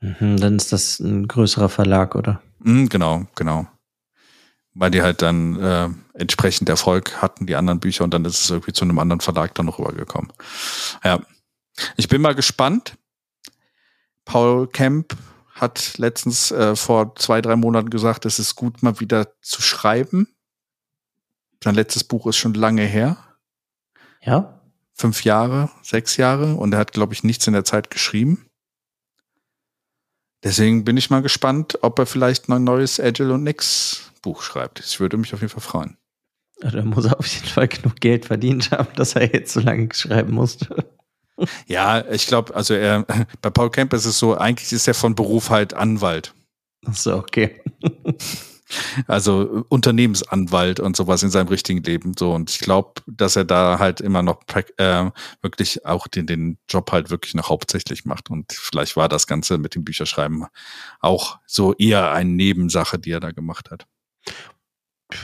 [0.00, 2.40] Mhm, dann ist das ein größerer Verlag, oder?
[2.60, 3.66] Mhm, genau, genau
[4.74, 8.50] weil die halt dann äh, entsprechend Erfolg hatten, die anderen Bücher, und dann ist es
[8.50, 10.32] irgendwie zu einem anderen Verlag dann noch rübergekommen.
[11.04, 11.20] Ja.
[11.96, 12.96] Ich bin mal gespannt.
[14.24, 15.16] Paul Kemp
[15.54, 20.28] hat letztens äh, vor zwei, drei Monaten gesagt, es ist gut, mal wieder zu schreiben.
[21.62, 23.16] Sein letztes Buch ist schon lange her.
[24.20, 24.60] Ja.
[24.94, 26.54] Fünf Jahre, sechs Jahre.
[26.54, 28.46] Und er hat, glaube ich, nichts in der Zeit geschrieben.
[30.42, 34.80] Deswegen bin ich mal gespannt, ob er vielleicht ein neues Agile und Nix Buch schreibt.
[34.80, 35.98] Ich würde mich auf jeden Fall freuen.
[36.60, 39.88] Da muss er auf jeden Fall genug Geld verdient haben, dass er jetzt so lange
[39.92, 40.88] schreiben musste.
[41.66, 43.04] Ja, ich glaube, also er,
[43.40, 46.34] bei Paul Kemp ist es so, eigentlich ist er von Beruf halt Anwalt.
[46.86, 47.60] Ach so, okay.
[49.06, 53.78] Also Unternehmensanwalt und sowas in seinem richtigen Leben so und ich glaube, dass er da
[53.78, 54.40] halt immer noch
[54.78, 55.10] äh,
[55.42, 59.58] wirklich auch den, den Job halt wirklich noch hauptsächlich macht und vielleicht war das Ganze
[59.58, 60.46] mit dem Bücherschreiben
[61.00, 63.86] auch so eher eine Nebensache, die er da gemacht hat.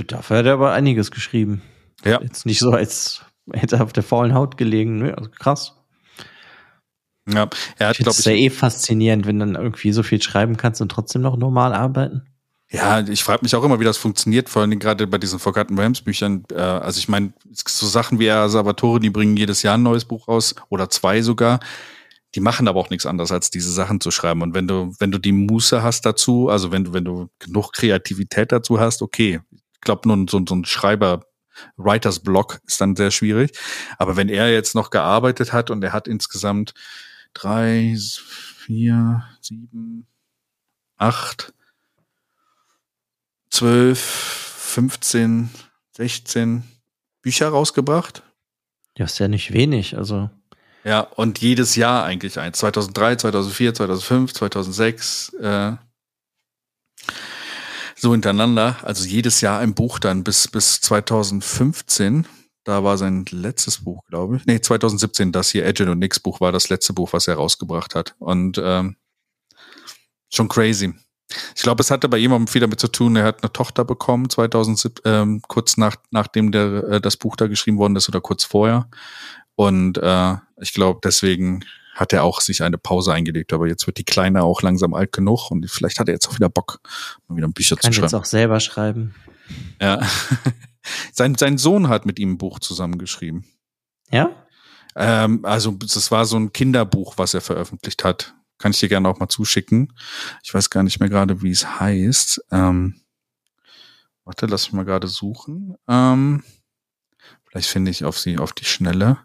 [0.06, 1.62] Dafür hat er aber einiges geschrieben.
[2.04, 2.20] Ja.
[2.20, 3.22] Jetzt nicht so, als
[3.52, 4.98] hätte er auf der faulen Haut gelegen.
[4.98, 5.16] Ne?
[5.16, 5.74] Also krass.
[7.28, 8.18] Ja, er hat, glaube ich.
[8.18, 11.74] ist ja eh faszinierend, wenn dann irgendwie so viel schreiben kannst und trotzdem noch normal
[11.74, 12.22] arbeiten.
[12.70, 15.78] Ja, ich frage mich auch immer, wie das funktioniert, vor allem gerade bei diesen Forgotten
[15.78, 16.44] Realms Büchern.
[16.52, 20.28] Äh, also ich meine, so Sachen wie Salvatore, die bringen jedes Jahr ein neues Buch
[20.28, 21.60] raus oder zwei sogar.
[22.38, 24.42] Die machen aber auch nichts anderes, als diese Sachen zu schreiben.
[24.42, 27.72] Und wenn du, wenn du die Muße hast dazu, also wenn du, wenn du genug
[27.72, 29.40] Kreativität dazu hast, okay.
[29.50, 31.26] Ich glaube, nur so, so ein Schreiber,
[31.76, 33.58] Writers Block ist dann sehr schwierig.
[33.98, 36.74] Aber wenn er jetzt noch gearbeitet hat und er hat insgesamt
[37.34, 40.06] drei, vier, sieben,
[40.96, 41.52] acht,
[43.50, 45.50] zwölf, fünfzehn,
[45.90, 46.62] sechzehn,
[47.20, 48.22] Bücher rausgebracht.
[48.96, 50.30] Ja, ist ja nicht wenig, also.
[50.88, 52.56] Ja, und jedes Jahr eigentlich eins.
[52.60, 55.72] 2003, 2004, 2005, 2006, äh,
[57.94, 58.76] so hintereinander.
[58.82, 62.26] Also jedes Jahr ein Buch dann bis, bis 2015.
[62.64, 64.46] Da war sein letztes Buch, glaube ich.
[64.46, 67.94] Nee, 2017, das hier Agile und Nix Buch war das letzte Buch, was er rausgebracht
[67.94, 68.14] hat.
[68.18, 68.96] Und ähm,
[70.30, 70.94] schon crazy.
[71.54, 74.30] Ich glaube, es hatte bei jemandem viel damit zu tun, er hat eine Tochter bekommen,
[74.30, 78.44] 2007, ähm, kurz nach, nachdem der, äh, das Buch da geschrieben worden ist oder kurz
[78.44, 78.88] vorher.
[79.58, 83.52] Und äh, ich glaube, deswegen hat er auch sich eine Pause eingelegt.
[83.52, 86.36] Aber jetzt wird die Kleine auch langsam alt genug und vielleicht hat er jetzt auch
[86.36, 86.78] wieder Bock,
[87.26, 88.04] mal wieder ein Bücher Kann zu schreiben.
[88.06, 89.16] jetzt auch selber schreiben.
[89.82, 90.00] Ja.
[91.12, 93.46] sein, sein Sohn hat mit ihm ein Buch zusammengeschrieben.
[94.12, 94.30] Ja?
[94.94, 98.36] Ähm, also das war so ein Kinderbuch, was er veröffentlicht hat.
[98.58, 99.92] Kann ich dir gerne auch mal zuschicken.
[100.44, 102.44] Ich weiß gar nicht mehr gerade, wie es heißt.
[102.52, 103.00] Ähm,
[104.24, 105.74] warte, lass mich mal gerade suchen.
[105.88, 106.44] Ähm,
[107.50, 109.18] vielleicht finde ich auf sie auf die Schnelle.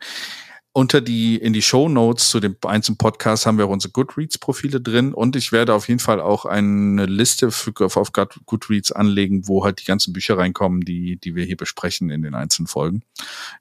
[0.72, 4.80] Unter die, in die Show Notes zu dem einzelnen Podcast haben wir auch unsere Goodreads-Profile
[4.80, 9.48] drin und ich werde auf jeden Fall auch eine Liste für, auf Good- Goodreads anlegen,
[9.48, 13.02] wo halt die ganzen Bücher reinkommen, die, die wir hier besprechen in den einzelnen Folgen.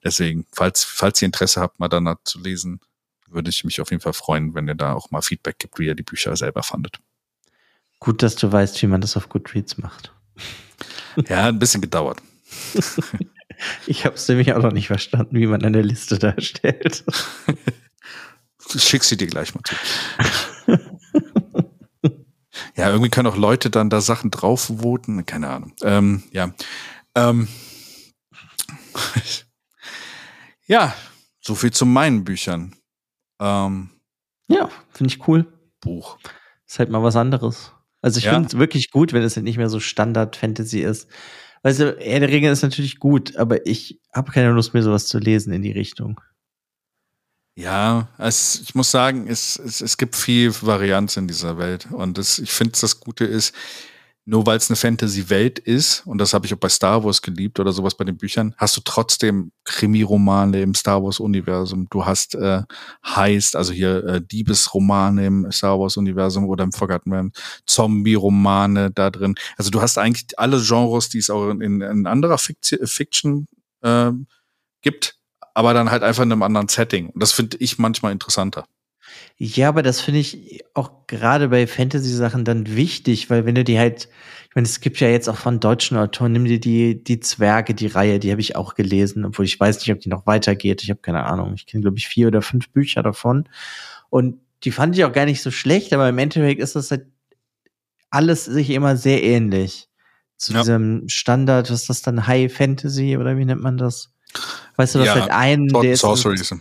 [0.04, 2.80] Deswegen, falls, falls ihr Interesse habt, mal danach zu lesen,
[3.26, 5.86] würde ich mich auf jeden Fall freuen, wenn ihr da auch mal Feedback gibt, wie
[5.86, 6.98] ihr die Bücher selber fandet.
[8.00, 10.12] Gut, dass du weißt, wie man das auf Goodreads macht.
[11.28, 12.20] Ja, ein bisschen gedauert.
[13.86, 17.04] Ich habe es nämlich auch noch nicht verstanden, wie man eine Liste darstellt.
[18.76, 19.74] Schick sie dir gleich mal zu.
[22.76, 25.72] ja, irgendwie können auch Leute dann da Sachen draufvoten, keine Ahnung.
[25.82, 26.52] Ähm, ja.
[27.14, 27.48] Ähm,
[30.66, 30.94] ja,
[31.40, 32.74] so viel zu meinen Büchern.
[33.40, 33.90] Ähm,
[34.48, 35.46] Ja, finde ich cool.
[35.80, 36.18] Buch.
[36.66, 37.72] Ist halt mal was anderes.
[38.02, 38.34] Also ich Ja.
[38.34, 41.08] finde es wirklich gut, wenn es halt nicht mehr so Standard-Fantasy ist.
[41.62, 45.18] Also, Herr der Ringe ist natürlich gut, aber ich habe keine Lust mehr, sowas zu
[45.18, 46.20] lesen in die Richtung.
[47.58, 51.88] Ja, es, ich muss sagen, es, es, es gibt viel Varianz in dieser Welt.
[51.90, 53.52] Und das, ich finde, das Gute ist,
[54.28, 57.58] nur weil es eine Fantasy-Welt ist, und das habe ich auch bei Star Wars geliebt
[57.60, 61.86] oder sowas bei den Büchern, hast du trotzdem Krimi-Romane im Star Wars-Universum.
[61.88, 62.62] Du hast äh,
[63.02, 67.32] Heist, also hier äh, Diebesromane im Star Wars-Universum oder im Forgotten Realm,
[67.66, 69.34] Zombie-Romane da drin.
[69.56, 73.46] Also du hast eigentlich alle Genres, die es auch in, in anderer Fikti- Fiction
[73.80, 74.10] äh,
[74.82, 75.16] gibt,
[75.54, 77.08] aber dann halt einfach in einem anderen Setting.
[77.08, 78.66] Und das finde ich manchmal interessanter.
[79.36, 83.78] Ja, aber das finde ich auch gerade bei Fantasy-Sachen dann wichtig, weil wenn du die
[83.78, 84.08] halt,
[84.48, 87.74] ich meine, es gibt ja jetzt auch von deutschen Autoren, nimm dir die, die Zwerge,
[87.74, 90.82] die Reihe, die habe ich auch gelesen, obwohl ich weiß nicht, ob die noch weitergeht.
[90.82, 91.54] Ich habe keine Ahnung.
[91.54, 93.48] Ich kenne, glaube ich, vier oder fünf Bücher davon.
[94.10, 97.06] Und die fand ich auch gar nicht so schlecht, aber im Endeffekt ist das halt
[98.10, 99.88] alles sich immer sehr ähnlich.
[100.36, 100.60] Zu Ja.
[100.60, 104.12] diesem Standard, was ist das dann, High Fantasy oder wie nennt man das?
[104.76, 106.04] Weißt du, was Ja, halt ein, ist,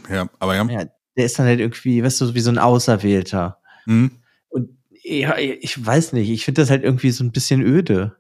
[0.10, 0.66] ja, aber ja.
[0.68, 0.86] ja,
[1.18, 3.59] der ist dann halt irgendwie, weißt du, wie so ein Auserwählter.
[3.86, 4.11] Mhm.
[4.49, 4.70] Und
[5.03, 8.15] ja, ich weiß nicht, ich finde das halt irgendwie so ein bisschen öde.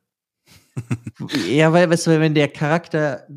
[1.47, 3.27] ja, weil, weißt du, wenn der Charakter,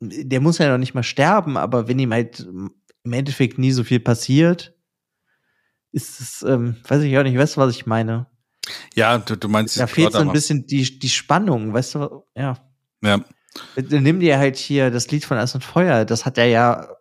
[0.00, 3.84] der muss ja noch nicht mal sterben, aber wenn ihm halt im Endeffekt nie so
[3.84, 4.74] viel passiert,
[5.92, 8.26] ist es, ähm, weiß ich auch nicht, weißt du, was ich meine?
[8.96, 12.58] Ja, du, du meinst Da fehlt so ein bisschen die, die Spannung, weißt du, ja.
[13.02, 13.24] Ja.
[13.76, 16.95] Nimm dir halt hier das Lied von Eis und Feuer, das hat er ja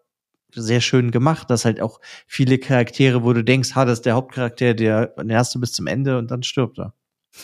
[0.56, 4.16] sehr schön gemacht, dass halt auch viele Charaktere, wo du denkst, ha, das ist der
[4.16, 6.93] Hauptcharakter, der, der hast du bis zum Ende und dann stirbt er.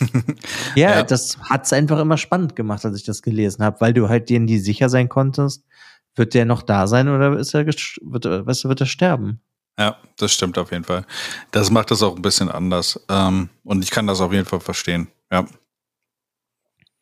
[0.74, 4.08] ja, ja, das hat's einfach immer spannend gemacht, als ich das gelesen habe, weil du
[4.08, 5.64] halt dir nie sicher sein konntest,
[6.14, 9.40] wird der noch da sein oder ist er wird, weißt du, wird er sterben?
[9.78, 11.06] Ja, das stimmt auf jeden Fall.
[11.50, 13.00] Das macht das auch ein bisschen anders.
[13.08, 15.08] Ähm, und ich kann das auf jeden Fall verstehen.
[15.30, 15.46] Ja.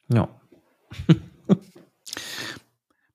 [0.09, 0.29] Ja.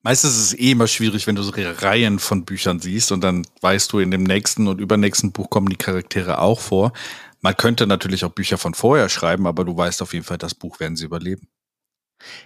[0.05, 3.47] Meistens ist es eh immer schwierig, wenn du so Reihen von Büchern siehst und dann
[3.61, 6.93] weißt du, in dem nächsten und übernächsten Buch kommen die Charaktere auch vor.
[7.41, 10.53] Man könnte natürlich auch Bücher von vorher schreiben, aber du weißt auf jeden Fall, das
[10.53, 11.47] Buch werden sie überleben.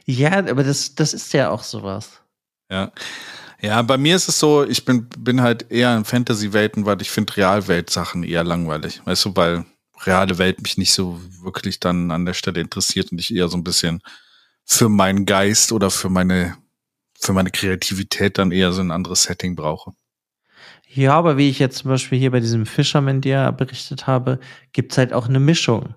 [0.06, 2.22] Ja, aber das, das ist ja auch sowas.
[2.72, 2.94] Ja.
[3.60, 7.12] Ja, bei mir ist es so, ich bin, bin halt eher in Fantasy-Welten, weil ich
[7.12, 9.02] finde Realwelt-Sachen eher langweilig.
[9.04, 9.66] Weißt du, weil
[10.06, 13.58] reale Welt mich nicht so wirklich dann an der Stelle interessiert und ich eher so
[13.58, 14.02] ein bisschen
[14.64, 16.56] für meinen Geist oder für meine,
[17.30, 19.94] für meine Kreativität dann eher so ein anderes Setting brauche.
[20.88, 24.40] Ja, aber wie ich jetzt zum Beispiel hier bei diesem Fisherman dir berichtet habe,
[24.74, 25.94] gibt's halt auch eine Mischung.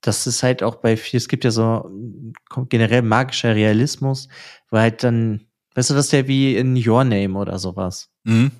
[0.00, 1.90] Das ist halt auch bei, es gibt ja so
[2.68, 4.28] generell magischer Realismus,
[4.70, 8.08] weil halt dann Weißt du, das ist ja wie in Your Name oder sowas.
[8.22, 8.52] Mhm.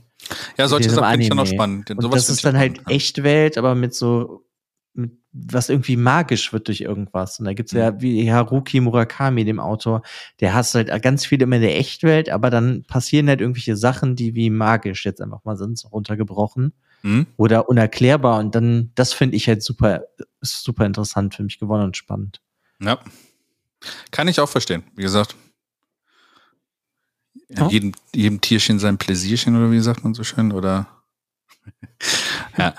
[0.56, 1.90] Ja, solche Sachen finde ich ja noch spannend.
[1.90, 4.44] Und das ist dann halt Echtwelt, aber mit so,
[5.32, 7.38] was irgendwie magisch wird durch irgendwas.
[7.38, 7.78] Und da gibt's mhm.
[7.78, 10.02] ja wie Haruki Murakami, dem Autor,
[10.40, 14.14] der hast halt ganz viel immer in der Echtwelt, aber dann passieren halt irgendwelche Sachen,
[14.16, 16.72] die wie magisch jetzt einfach mal sind, runtergebrochen.
[17.02, 17.26] Mhm.
[17.36, 18.38] Oder unerklärbar.
[18.38, 20.04] Und dann, das finde ich halt super,
[20.40, 22.40] super interessant für mich geworden und spannend.
[22.80, 22.98] Ja.
[24.10, 25.36] Kann ich auch verstehen, wie gesagt.
[27.48, 27.68] Ja.
[27.68, 30.52] Jedem, jedem Tierchen sein Pläsierchen oder wie sagt man so schön?
[30.52, 30.88] Oder
[32.56, 32.74] ja.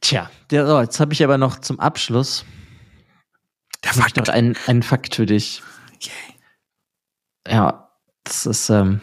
[0.00, 2.44] Tja, der, so, jetzt habe ich aber noch zum Abschluss
[3.84, 4.16] der Fakt.
[4.16, 5.62] noch einen, einen Fakt für dich.
[6.00, 7.54] Yay.
[7.54, 7.90] Ja,
[8.24, 9.00] das ist, ähm,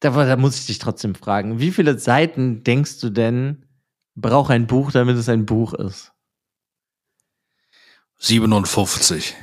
[0.00, 1.58] da, da muss ich dich trotzdem fragen.
[1.58, 3.66] Wie viele Seiten denkst du denn,
[4.14, 6.12] braucht ein Buch, damit es ein Buch ist?
[8.18, 9.34] 57.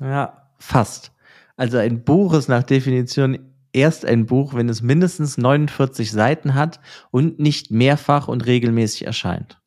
[0.00, 1.12] Ja, fast.
[1.56, 6.80] Also ein Buch ist nach Definition erst ein Buch, wenn es mindestens 49 Seiten hat
[7.10, 9.60] und nicht mehrfach und regelmäßig erscheint.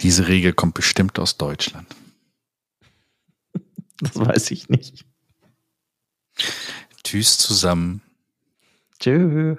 [0.00, 1.88] Diese Regel kommt bestimmt aus Deutschland.
[4.00, 5.06] Das weiß ich nicht.
[7.04, 8.02] Tschüss zusammen.
[8.98, 9.56] Tschüss.